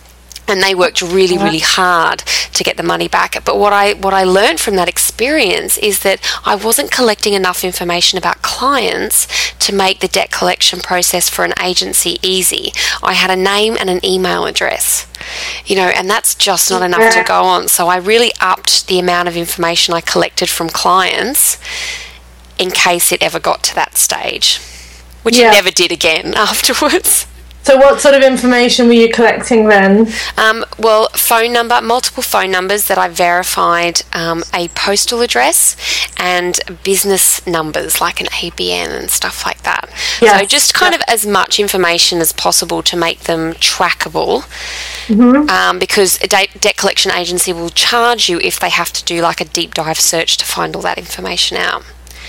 And 0.49 0.63
they 0.63 0.75
worked 0.75 1.01
really, 1.01 1.37
uh-huh. 1.37 1.45
really 1.45 1.61
hard 1.61 2.19
to 2.53 2.65
get 2.65 2.77
the 2.77 2.83
money 2.83 3.09
back. 3.09 3.43
But 3.45 3.59
what 3.59 3.73
I 3.73 3.95
what 3.95 4.13
I 4.13 4.25
learned 4.25 4.61
from 4.61 4.77
that 4.77 4.89
experience 4.89 5.79
is 5.79 6.01
that 6.03 6.21
I 6.45 6.55
wasn't 6.57 6.91
collecting 6.91 7.35
enough 7.35 7.65
information 7.65 8.19
about 8.19 8.43
clients 8.43 9.27
to 9.61 9.75
make 9.75 10.01
the 10.01 10.09
debt 10.09 10.31
collection 10.31 10.81
process 10.81 11.29
for 11.29 11.45
an 11.45 11.55
agency 11.63 12.19
easy. 12.23 12.73
I 13.03 13.15
had 13.15 13.31
a 13.31 13.37
name 13.37 13.77
and 13.79 13.89
an 13.89 14.05
email 14.05 14.47
address 14.47 15.07
you 15.65 15.77
know, 15.77 15.89
and 15.89 16.09
that's 16.09 16.35
just 16.35 16.71
not 16.71 16.83
enough 16.83 17.15
to 17.15 17.25
go 17.25 17.43
on. 17.43 17.69
So 17.69 17.89
I 17.89 17.97
really 17.97 18.33
upped 18.41 18.89
the 18.89 18.99
amount 18.99 19.29
of 19.29 19.37
information 19.37 19.95
I 19.95 20.01
collected 20.01 20.49
from 20.49 20.69
clients 20.69 21.59
in 22.59 22.71
case 22.71 23.13
it 23.13 23.23
ever 23.23 23.41
got 23.41 23.63
to 23.65 23.75
that 23.75 23.97
stage, 23.97 24.61
which 25.23 25.39
Yeah. 25.39 25.49
it 25.49 25.53
never 25.53 25.71
did 25.71 25.93
again 25.93 26.35
afterwards. 26.37 27.27
So, 27.62 27.77
what 27.77 28.01
sort 28.01 28.14
of 28.14 28.22
information 28.22 28.87
were 28.88 28.92
you 28.92 29.11
collecting 29.11 29.68
then? 29.68 30.12
Um, 30.37 30.64
well, 30.79 31.09
phone 31.11 31.53
number, 31.53 31.81
multiple 31.81 32.22
phone 32.22 32.51
numbers 32.51 32.88
that 32.88 32.98
I 32.98 33.09
verified, 33.09 34.03
um, 34.12 34.42
a 34.53 34.68
postal 34.68 35.20
address, 35.20 35.77
and 36.16 36.59
business 36.83 37.46
numbers 37.46 38.01
like 38.01 38.20
an 38.20 38.27
ABN 38.27 38.88
and 38.98 39.11
stuff 39.11 39.44
like 39.44 39.62
that. 39.62 39.90
So 40.18 40.44
just 40.44 40.75
kind 40.75 40.92
yeah. 40.92 40.98
of 40.98 41.05
as 41.09 41.27
much 41.27 41.61
information 41.61 42.20
as 42.20 42.33
possible 42.33 42.83
to 42.83 42.96
make 42.96 43.20
them 43.20 43.53
trackable. 43.55 44.42
Mm-hmm. 45.07 45.48
Um, 45.48 45.79
because 45.79 46.20
a 46.22 46.29
debt, 46.29 46.48
debt 46.61 46.77
collection 46.77 47.12
agency 47.12 47.53
will 47.53 47.70
charge 47.70 48.29
you 48.29 48.38
if 48.40 48.61
they 48.61 48.70
have 48.70 48.92
to 48.92 49.05
do 49.05 49.20
like 49.20 49.40
a 49.40 49.44
deep 49.44 49.75
dive 49.75 49.98
search 49.98 50.37
to 50.38 50.44
find 50.44 50.75
all 50.77 50.83
that 50.83 50.98
information 50.98 51.57
out. 51.57 51.85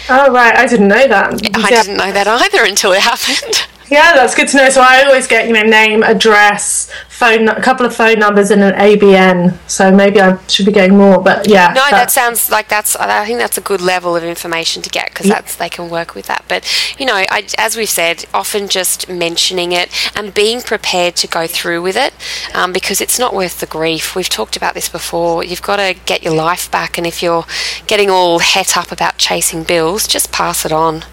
Oh, 0.09 0.31
right, 0.33 0.55
I 0.55 0.65
didn't 0.65 0.89
know 0.89 1.07
that. 1.07 1.33
I 1.55 1.69
yeah. 1.69 1.83
didn't 1.83 1.97
know 1.97 2.11
that 2.11 2.27
either 2.27 2.63
until 2.63 2.91
it 2.91 3.01
happened. 3.13 3.67
Yeah, 3.93 4.15
that's 4.15 4.33
good 4.33 4.47
to 4.47 4.57
know. 4.57 4.69
So 4.71 4.81
I 4.81 5.03
always 5.03 5.27
get 5.27 5.47
you 5.47 5.53
know 5.53 5.61
name, 5.61 6.01
address, 6.01 6.89
phone, 7.09 7.47
a 7.47 7.61
couple 7.61 7.85
of 7.85 7.95
phone 7.95 8.17
numbers, 8.17 8.49
and 8.49 8.63
an 8.63 8.73
ABN. 8.73 9.55
So 9.69 9.91
maybe 9.91 10.19
I 10.19 10.43
should 10.47 10.65
be 10.65 10.71
getting 10.71 10.97
more. 10.97 11.21
But 11.21 11.47
yeah, 11.47 11.73
No, 11.75 11.87
that 11.91 12.09
sounds 12.09 12.49
like 12.49 12.69
that's. 12.69 12.95
I 12.95 13.23
think 13.27 13.37
that's 13.37 13.59
a 13.59 13.61
good 13.61 13.81
level 13.81 14.15
of 14.15 14.23
information 14.23 14.81
to 14.81 14.89
get 14.89 15.09
because 15.09 15.27
that's 15.27 15.57
they 15.57 15.69
can 15.69 15.91
work 15.91 16.15
with 16.15 16.25
that. 16.25 16.43
But 16.47 16.65
you 16.97 17.05
know, 17.05 17.13
I, 17.13 17.47
as 17.59 17.77
we've 17.77 17.87
said, 17.87 18.25
often 18.33 18.67
just 18.67 19.07
mentioning 19.07 19.73
it 19.73 19.89
and 20.17 20.33
being 20.33 20.61
prepared 20.61 21.15
to 21.17 21.27
go 21.27 21.45
through 21.45 21.83
with 21.83 21.95
it 21.95 22.15
um, 22.55 22.73
because 22.73 22.99
it's 22.99 23.19
not 23.19 23.35
worth 23.35 23.59
the 23.59 23.67
grief. 23.67 24.15
We've 24.15 24.27
talked 24.27 24.57
about 24.57 24.73
this 24.73 24.89
before. 24.89 25.43
You've 25.43 25.61
got 25.61 25.75
to 25.75 25.95
get 26.07 26.23
your 26.23 26.33
life 26.33 26.71
back, 26.71 26.97
and 26.97 27.05
if 27.05 27.21
you're 27.21 27.45
getting 27.85 28.09
all 28.09 28.39
het 28.39 28.75
up 28.75 28.91
about 28.91 29.19
chasing 29.19 29.61
bills, 29.61 30.07
just 30.07 30.31
pass 30.31 30.65
it 30.65 30.71
on. 30.71 31.03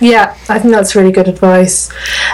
Yeah, 0.00 0.36
I 0.48 0.58
think 0.60 0.72
that's 0.72 0.94
really 0.94 1.10
good 1.10 1.26
advice. 1.28 1.90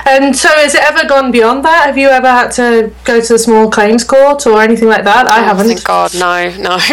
And 0.06 0.36
so, 0.36 0.48
has 0.48 0.74
it 0.74 0.82
ever 0.82 1.08
gone 1.08 1.30
beyond 1.32 1.64
that? 1.64 1.86
Have 1.86 1.96
you 1.96 2.08
ever 2.08 2.28
had 2.28 2.50
to 2.52 2.92
go 3.04 3.20
to 3.20 3.32
the 3.32 3.38
small 3.38 3.70
claims 3.70 4.04
court 4.04 4.46
or 4.46 4.60
anything 4.60 4.88
like 4.88 5.04
that? 5.04 5.26
I 5.30 5.40
Oh, 5.40 5.44
haven't. 5.44 5.68
Thank 5.68 5.84
God, 5.84 6.14
no, 6.14 6.50
no. 6.58 6.78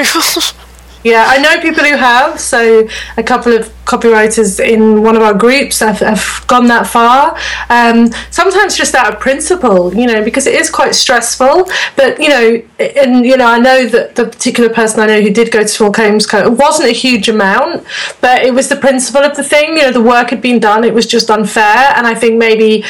Yeah, 1.04 1.26
I 1.28 1.40
know 1.40 1.60
people 1.62 1.84
who 1.84 1.96
have. 1.98 2.40
So 2.40 2.88
a 3.18 3.24
couple 3.24 3.54
of 3.54 3.74
copywriters 3.92 4.60
in 4.64 5.04
one 5.04 5.16
of 5.16 5.22
our 5.22 5.34
groups 5.34 5.80
have, 5.80 6.00
have 6.00 6.44
gone 6.48 6.68
that 6.68 6.88
far. 6.88 7.38
Um, 7.70 8.12
sometimes 8.32 8.78
just 8.78 8.96
out 8.96 9.14
of 9.14 9.20
principle, 9.20 9.94
you 9.94 10.08
know, 10.08 10.24
because 10.24 10.48
it 10.48 10.56
is 10.56 10.70
quite 10.70 10.96
stressful. 10.96 11.70
But 11.96 12.20
you 12.20 12.30
know, 12.30 12.62
and 12.80 13.26
you 13.26 13.36
know, 13.36 13.48
I 13.48 13.60
know 13.60 13.88
that 13.88 14.16
the 14.16 14.26
particular 14.26 14.70
person 14.70 15.02
I 15.02 15.08
know 15.08 15.22
who 15.22 15.32
did 15.32 15.52
go 15.52 15.62
to 15.62 15.68
small 15.68 15.92
claims 15.92 16.26
court 16.26 16.46
it 16.46 16.54
wasn't 16.54 16.90
a 16.90 16.94
huge 16.94 17.28
amount, 17.28 17.86
but 18.22 18.44
it 18.44 18.54
was 18.54 18.70
the 18.70 18.78
principle 18.78 19.22
of 19.22 19.36
the 19.36 19.44
thing. 19.44 19.78
You 19.78 19.84
know, 19.84 19.92
the 19.92 20.02
work 20.02 20.30
had 20.30 20.42
been 20.42 20.60
done; 20.60 20.84
it 20.84 20.94
was 20.94 21.06
just 21.06 21.30
unfair, 21.30 21.94
and 21.96 22.08
I 22.08 22.16
think 22.16 22.38
maybe 22.38 22.84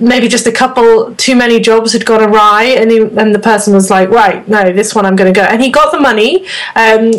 maybe 0.00 0.28
just 0.28 0.46
a 0.46 0.52
couple 0.52 1.14
too 1.16 1.36
many 1.36 1.60
jobs 1.60 1.92
had 1.92 2.04
gone 2.06 2.22
awry 2.22 2.64
and, 2.64 2.90
he, 2.90 2.98
and 3.00 3.34
the 3.34 3.38
person 3.38 3.74
was 3.74 3.90
like 3.90 4.08
right 4.08 4.48
no 4.48 4.72
this 4.72 4.94
one 4.94 5.04
i'm 5.04 5.14
going 5.14 5.32
to 5.32 5.38
go 5.38 5.44
and 5.44 5.62
he 5.62 5.70
got 5.70 5.92
the 5.92 6.00
money 6.00 6.46
um, 6.74 7.12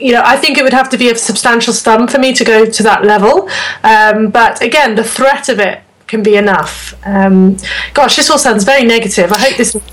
you 0.00 0.12
know 0.12 0.22
i 0.24 0.36
think 0.36 0.56
it 0.56 0.62
would 0.62 0.72
have 0.72 0.88
to 0.88 0.96
be 0.96 1.10
a 1.10 1.16
substantial 1.16 1.72
sum 1.72 2.08
for 2.08 2.18
me 2.18 2.32
to 2.32 2.44
go 2.48 2.64
to 2.78 2.82
that 2.82 3.04
level 3.04 3.48
um, 3.84 4.30
but 4.30 4.54
again 4.62 4.94
the 4.94 5.04
threat 5.04 5.48
of 5.48 5.58
it 5.60 5.80
can 6.06 6.22
be 6.22 6.36
enough 6.36 6.94
um, 7.04 7.56
gosh 7.92 8.16
this 8.16 8.30
all 8.30 8.38
sounds 8.38 8.64
very 8.64 8.84
negative 8.84 9.30
i 9.32 9.38
hope 9.38 9.56
this 9.56 9.74
is 9.74 9.82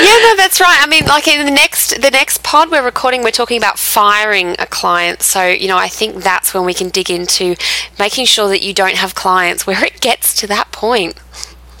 Yeah, 0.00 0.18
no, 0.22 0.36
that's 0.36 0.60
right. 0.60 0.78
I 0.80 0.86
mean, 0.86 1.04
like 1.04 1.28
in 1.28 1.44
the 1.44 1.50
next 1.50 2.00
the 2.00 2.10
next 2.10 2.42
pod 2.42 2.70
we're 2.70 2.82
recording, 2.82 3.22
we're 3.22 3.30
talking 3.30 3.58
about 3.58 3.78
firing 3.78 4.56
a 4.58 4.66
client. 4.66 5.20
So 5.20 5.46
you 5.46 5.68
know, 5.68 5.76
I 5.76 5.88
think 5.88 6.22
that's 6.22 6.54
when 6.54 6.64
we 6.64 6.72
can 6.72 6.88
dig 6.88 7.10
into 7.10 7.54
making 7.98 8.24
sure 8.24 8.48
that 8.48 8.62
you 8.62 8.72
don't 8.72 8.96
have 8.96 9.14
clients 9.14 9.66
where 9.66 9.84
it 9.84 10.00
gets 10.00 10.32
to 10.40 10.46
that 10.46 10.72
point. 10.72 11.18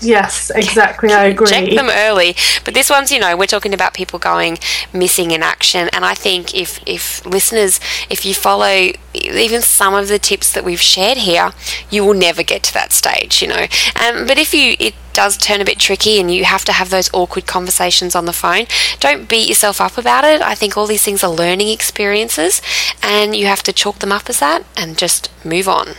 Yes 0.02 0.50
exactly 0.54 1.12
i 1.12 1.24
agree 1.26 1.50
Check 1.50 1.70
them 1.70 1.90
early. 1.90 2.34
But 2.64 2.74
this 2.74 2.88
one's, 2.88 3.10
you 3.10 3.18
know, 3.18 3.36
we're 3.36 3.46
talking 3.46 3.74
about 3.74 3.94
people 3.94 4.18
going 4.18 4.58
missing 4.92 5.30
in 5.32 5.42
action, 5.42 5.88
and 5.92 6.04
I 6.04 6.14
think 6.14 6.54
if 6.54 6.80
if 6.86 7.24
listeners, 7.26 7.80
if 8.08 8.24
you 8.24 8.34
follow 8.34 8.92
even 9.14 9.62
some 9.62 9.94
of 9.94 10.08
the 10.08 10.18
tips 10.18 10.52
that 10.52 10.64
we've 10.64 10.80
shared 10.80 11.18
here, 11.18 11.52
you 11.90 12.04
will 12.04 12.14
never 12.14 12.42
get 12.42 12.62
to 12.64 12.74
that 12.74 12.92
stage, 12.92 13.42
you 13.42 13.48
know. 13.48 13.66
Um, 14.00 14.26
but 14.26 14.38
if 14.38 14.54
you 14.54 14.76
it 14.78 14.94
does 15.12 15.36
turn 15.36 15.60
a 15.60 15.64
bit 15.64 15.78
tricky 15.78 16.20
and 16.20 16.32
you 16.32 16.44
have 16.44 16.64
to 16.66 16.72
have 16.72 16.90
those 16.90 17.10
awkward 17.12 17.46
conversations 17.46 18.14
on 18.14 18.26
the 18.26 18.32
phone, 18.32 18.66
don't 19.00 19.28
beat 19.28 19.48
yourself 19.48 19.80
up 19.80 19.98
about 19.98 20.24
it. 20.24 20.40
I 20.40 20.54
think 20.54 20.76
all 20.76 20.86
these 20.86 21.02
things 21.02 21.24
are 21.24 21.30
learning 21.30 21.68
experiences, 21.68 22.62
and 23.02 23.34
you 23.34 23.46
have 23.46 23.62
to 23.64 23.72
chalk 23.72 23.98
them 23.98 24.12
up 24.12 24.28
as 24.28 24.38
that 24.40 24.64
and 24.76 24.96
just 24.96 25.30
move 25.44 25.68
on. 25.68 25.94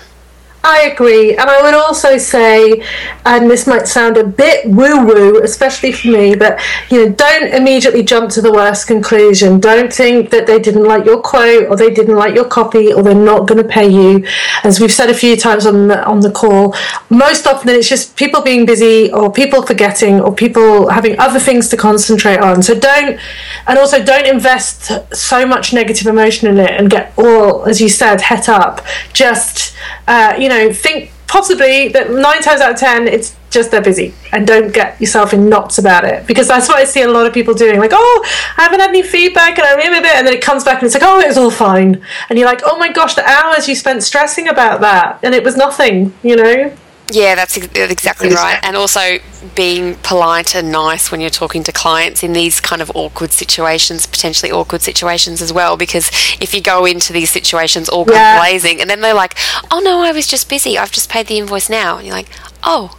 I 0.63 0.82
agree, 0.82 1.36
and 1.36 1.50
I 1.50 1.63
would 1.63 1.74
also 1.74 2.19
say, 2.19 2.86
and 3.26 3.50
this 3.50 3.65
might 3.65 3.88
sound 3.88 4.17
a 4.17 4.24
bit 4.24 4.69
woo-woo, 4.69 5.41
especially 5.41 5.91
for 5.91 6.10
me, 6.10 6.36
but 6.36 6.62
you 6.91 7.04
know, 7.04 7.12
don't 7.13 7.52
immediately 7.52 8.04
jump 8.04 8.30
to 8.32 8.41
the 8.41 8.52
worst 8.52 8.86
conclusion. 8.86 9.60
Don't 9.60 9.91
think 9.91 10.30
that 10.30 10.45
they 10.45 10.60
didn't 10.60 10.84
like 10.84 11.04
your 11.04 11.19
quote, 11.19 11.67
or 11.67 11.76
they 11.76 11.91
didn't 11.91 12.15
like 12.15 12.36
your 12.36 12.45
copy, 12.45 12.93
or 12.93 13.02
they're 13.02 13.15
not 13.15 13.47
going 13.47 13.62
to 13.62 13.67
pay 13.67 13.88
you. 13.89 14.24
As 14.63 14.80
we've 14.80 14.91
said 14.91 15.10
a 15.10 15.15
few 15.15 15.36
times 15.36 15.65
on 15.65 15.88
the 15.88 16.06
on 16.06 16.19
the 16.19 16.32
call, 16.32 16.76
most 17.10 17.47
often 17.47 17.69
it's 17.69 17.89
just 17.89 18.15
people 18.15 18.41
being 18.41 18.67
busy, 18.67 19.12
or 19.12 19.34
people 19.34 19.63
forgetting, 19.63 20.21
or 20.21 20.32
people 20.32 20.89
having 20.89 21.17
other 21.19 21.39
things 21.39 21.69
to 21.69 21.78
concentrate 21.78 22.39
on. 22.39 22.62
So 22.62 22.76
don't, 22.76 23.19
and 23.65 23.80
also 23.80 24.04
don't 24.04 24.28
invest 24.28 24.91
so 25.12 25.43
much 25.43 25.74
negative 25.74 26.06
emotion 26.06 26.50
in 26.50 26.60
it 26.60 26.69
and 26.69 26.88
get 26.88 27.13
all, 27.17 27.65
as 27.65 27.82
you 27.82 27.89
said, 27.89 28.21
het 28.21 28.47
up. 28.47 28.86
Just 29.13 29.76
uh, 30.08 30.36
you 30.38 30.50
know, 30.50 30.51
think 30.74 31.12
possibly 31.28 31.88
that 31.90 32.12
nine 32.12 32.42
times 32.42 32.60
out 32.62 32.72
of 32.72 32.78
ten, 32.78 33.08
it's 33.08 33.36
just 33.50 33.72
they're 33.72 33.82
busy, 33.82 34.14
and 34.32 34.46
don't 34.46 34.74
get 34.74 35.00
yourself 35.00 35.34
in 35.34 35.50
knots 35.50 35.78
about 35.78 36.04
it 36.04 36.26
because 36.28 36.48
that's 36.48 36.68
what 36.68 36.78
I 36.78 36.84
see 36.86 37.02
a 37.02 37.08
lot 37.08 37.26
of 37.26 37.34
people 37.34 37.54
doing. 37.54 37.80
Like, 37.80 37.92
oh, 37.94 38.26
I 38.58 38.64
haven't 38.64 38.80
had 38.80 38.90
any 38.90 39.04
feedback, 39.04 39.58
and 39.58 39.68
I 39.68 39.76
remember 39.76 40.08
it, 40.08 40.16
and 40.16 40.28
then 40.28 40.34
it 40.34 40.42
comes 40.42 40.64
back 40.64 40.82
and 40.82 40.86
it's 40.86 40.96
like, 40.96 41.04
oh, 41.06 41.20
it 41.20 41.28
was 41.28 41.38
all 41.38 41.52
fine, 41.52 42.02
and 42.30 42.38
you're 42.38 42.48
like, 42.48 42.62
oh 42.66 42.78
my 42.78 42.92
gosh, 42.92 43.16
the 43.16 43.26
hours 43.26 43.68
you 43.68 43.76
spent 43.76 44.04
stressing 44.04 44.48
about 44.48 44.82
that, 44.82 45.20
and 45.24 45.34
it 45.34 45.44
was 45.44 45.56
nothing, 45.56 46.14
you 46.24 46.36
know. 46.36 46.76
Yeah, 47.12 47.36
that's 47.36 47.58
exactly 47.58 48.30
right. 48.30 48.60
And 48.63 48.76
also 48.76 49.19
being 49.56 49.95
polite 49.95 50.56
and 50.56 50.71
nice 50.71 51.12
when 51.12 51.19
you're 51.19 51.30
talking 51.30 51.63
to 51.63 51.71
clients 51.71 52.24
in 52.24 52.34
these 52.34 52.60
kind 52.60 52.82
of 52.82 52.91
awkward 52.95 53.32
situations, 53.32 54.06
potentially 54.06 54.52
awkward 54.52 54.82
situations 54.82 55.41
as 55.41 55.52
well. 55.52 55.76
Because 55.76 56.10
if 56.39 56.54
you 56.54 56.62
go 56.62 56.86
into 56.86 57.12
these 57.12 57.30
situations 57.30 57.89
all 57.89 58.06
yeah. 58.10 58.39
blazing 58.39 58.80
and 58.80 58.89
then 58.89 59.02
they're 59.02 59.13
like, 59.13 59.36
oh 59.71 59.80
no, 59.80 60.02
I 60.02 60.12
was 60.12 60.28
just 60.28 60.50
busy. 60.50 60.78
I've 60.78 60.91
just 60.91 61.10
paid 61.10 61.28
the 61.28 61.38
invoice 61.38 61.69
now. 61.69 61.97
And 61.97 62.08
you're 62.08 62.15
like, 62.15 62.30
oh, 62.63 62.97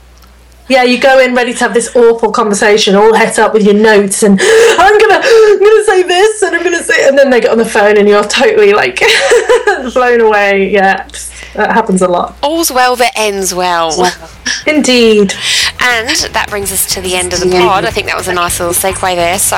yeah, 0.68 0.85
you 0.85 1.01
go 1.01 1.18
in 1.18 1.35
ready 1.35 1.53
to 1.53 1.59
have 1.59 1.75
this 1.75 1.94
awful 1.96 2.31
conversation, 2.31 2.94
all 2.94 3.12
het 3.12 3.38
up 3.38 3.53
with 3.53 3.64
your 3.64 3.75
notes, 3.75 4.22
and 4.22 4.38
I'm 4.40 4.98
gonna, 4.98 5.20
I'm 5.22 5.59
gonna 5.59 5.85
say 5.85 6.03
this, 6.03 6.42
and 6.42 6.57
I'm 6.57 6.62
gonna 6.62 6.83
say, 6.83 7.09
and 7.09 7.18
then 7.18 7.31
they 7.31 7.40
get 7.40 7.51
on 7.51 7.59
the 7.59 7.64
phone, 7.64 7.98
and 7.98 8.09
you're 8.09 8.25
totally 8.25 8.72
like 8.72 9.01
blown 9.92 10.20
away. 10.20 10.70
Yeah, 10.70 11.09
that 11.55 11.73
happens 11.73 12.03
a 12.03 12.09
lot. 12.09 12.37
All's 12.43 12.71
well 12.71 12.97
that 12.97 13.12
ends 13.17 13.55
well. 13.55 13.91
Indeed. 14.67 15.33
And 15.81 16.09
that 16.33 16.47
brings 16.49 16.73
us 16.73 16.93
to 16.95 17.01
the 17.01 17.17
end 17.17 17.33
of 17.33 17.41
the 17.41 17.51
pod. 17.51 17.85
I 17.85 17.91
think 17.91 18.07
that 18.07 18.17
was 18.17 18.29
a 18.29 18.33
nice 18.33 18.61
little 18.61 18.75
segue 18.75 19.15
there. 19.17 19.38
So 19.38 19.57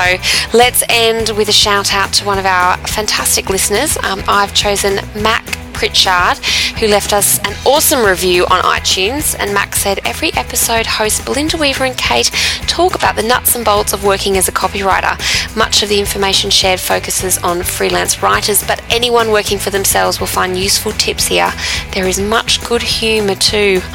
let's 0.57 0.83
end 0.89 1.29
with 1.37 1.49
a 1.49 1.53
shout 1.53 1.93
out 1.93 2.11
to 2.13 2.25
one 2.25 2.39
of 2.39 2.45
our 2.45 2.77
fantastic 2.87 3.49
listeners. 3.49 3.97
Um, 3.97 4.23
I've 4.27 4.53
chosen 4.53 4.95
Mac 5.21 5.45
Pritchard, 5.75 6.37
who 6.79 6.87
left 6.87 7.11
us 7.11 7.37
an 7.39 7.53
awesome 7.65 8.05
review 8.05 8.45
on 8.45 8.63
iTunes. 8.63 9.35
And 9.37 9.53
Max 9.53 9.81
said, 9.81 9.99
Every 10.05 10.33
episode, 10.33 10.85
hosts 10.85 11.23
Belinda 11.23 11.57
Weaver 11.57 11.83
and 11.83 11.97
Kate 11.97 12.31
talk 12.65 12.95
about 12.95 13.17
the 13.17 13.23
nuts 13.23 13.55
and 13.55 13.65
bolts 13.65 13.91
of 13.91 14.05
working 14.05 14.37
as 14.37 14.47
a 14.47 14.53
copywriter. 14.53 15.15
Much 15.55 15.83
of 15.83 15.89
the 15.89 15.99
information 15.99 16.49
shared 16.49 16.79
focuses 16.79 17.37
on 17.39 17.61
freelance 17.61 18.23
writers, 18.23 18.65
but 18.65 18.81
anyone 18.89 19.31
working 19.31 19.59
for 19.59 19.69
themselves 19.69 20.19
will 20.19 20.27
find 20.27 20.57
useful 20.57 20.93
tips 20.93 21.25
here. 21.25 21.51
There 21.93 22.07
is 22.07 22.19
much 22.19 22.65
good 22.65 22.81
humour 22.81 23.35
too. 23.35 23.81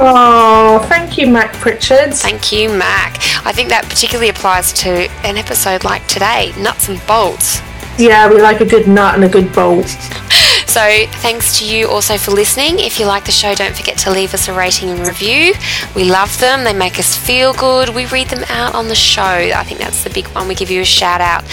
oh, 0.00 0.84
thank 0.90 1.16
you, 1.16 1.26
Mac 1.26 1.54
Pritchard. 1.54 2.12
Thank 2.12 2.52
you, 2.52 2.68
Mac. 2.68 3.16
I 3.46 3.52
think 3.52 3.70
that 3.70 3.84
particularly 3.88 4.28
applies 4.28 4.72
to 4.74 5.08
an 5.24 5.38
episode 5.38 5.84
like 5.84 6.06
today 6.06 6.52
nuts 6.58 6.88
and 6.88 7.00
bolts. 7.06 7.60
Yeah, 7.98 8.28
we 8.28 8.42
like 8.42 8.60
a 8.60 8.66
good 8.66 8.88
nut 8.88 9.14
and 9.14 9.24
a 9.24 9.28
good 9.28 9.52
bolt. 9.52 9.86
So, 10.74 11.06
thanks 11.20 11.60
to 11.60 11.64
you 11.64 11.86
also 11.88 12.18
for 12.18 12.32
listening. 12.32 12.80
If 12.80 12.98
you 12.98 13.06
like 13.06 13.26
the 13.26 13.30
show, 13.30 13.54
don't 13.54 13.76
forget 13.76 13.96
to 13.98 14.10
leave 14.10 14.34
us 14.34 14.48
a 14.48 14.52
rating 14.52 14.88
and 14.88 15.06
review. 15.06 15.54
We 15.94 16.02
love 16.02 16.36
them, 16.40 16.64
they 16.64 16.72
make 16.72 16.98
us 16.98 17.16
feel 17.16 17.52
good. 17.52 17.90
We 17.90 18.06
read 18.06 18.26
them 18.26 18.42
out 18.48 18.74
on 18.74 18.88
the 18.88 18.96
show. 18.96 19.22
I 19.22 19.62
think 19.62 19.78
that's 19.78 20.02
the 20.02 20.10
big 20.10 20.26
one. 20.34 20.48
We 20.48 20.56
give 20.56 20.72
you 20.72 20.80
a 20.80 20.84
shout 20.84 21.20
out. 21.20 21.44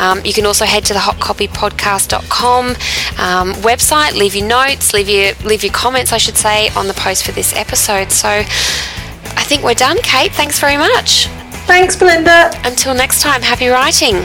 Um, 0.00 0.24
you 0.24 0.32
can 0.32 0.44
also 0.44 0.64
head 0.64 0.84
to 0.86 0.92
the 0.92 0.98
hotcopypodcast.com 0.98 2.66
um, 2.66 3.52
website, 3.62 4.16
leave 4.18 4.34
your 4.34 4.48
notes, 4.48 4.92
leave 4.92 5.08
your, 5.08 5.34
leave 5.48 5.62
your 5.62 5.72
comments, 5.72 6.12
I 6.12 6.18
should 6.18 6.36
say, 6.36 6.70
on 6.70 6.88
the 6.88 6.94
post 6.94 7.24
for 7.24 7.30
this 7.30 7.54
episode. 7.54 8.10
So, 8.10 8.28
I 8.28 9.44
think 9.44 9.62
we're 9.62 9.74
done, 9.74 9.98
Kate. 9.98 10.32
Thanks 10.32 10.58
very 10.58 10.78
much. 10.78 11.28
Thanks, 11.68 11.94
Belinda. 11.94 12.50
Until 12.64 12.92
next 12.92 13.22
time, 13.22 13.40
happy 13.40 13.68
writing. 13.68 14.16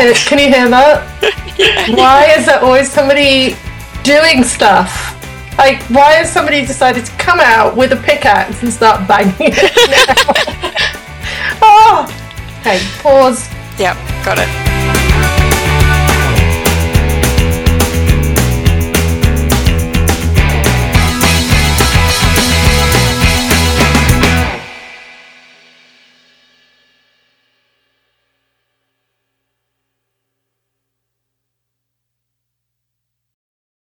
Hear, 0.00 0.14
can 0.14 0.38
you 0.38 0.48
hear 0.48 0.68
that? 0.68 1.04
Why 1.96 2.34
is 2.36 2.46
there 2.46 2.60
always 2.60 2.90
somebody 2.90 3.56
doing 4.02 4.44
stuff? 4.44 5.14
Like, 5.58 5.80
why 5.84 6.12
has 6.12 6.30
somebody 6.30 6.66
decided 6.66 7.06
to 7.06 7.12
come 7.12 7.40
out 7.40 7.76
with 7.76 7.90
a 7.92 7.96
pickaxe 7.96 8.62
and 8.62 8.70
start 8.70 9.08
banging 9.08 9.34
it? 9.38 9.72
oh! 11.62 12.06
Okay, 12.66 12.80
pause. 12.98 13.48
Yep, 13.78 13.96
got 14.24 14.38
it. 14.40 15.05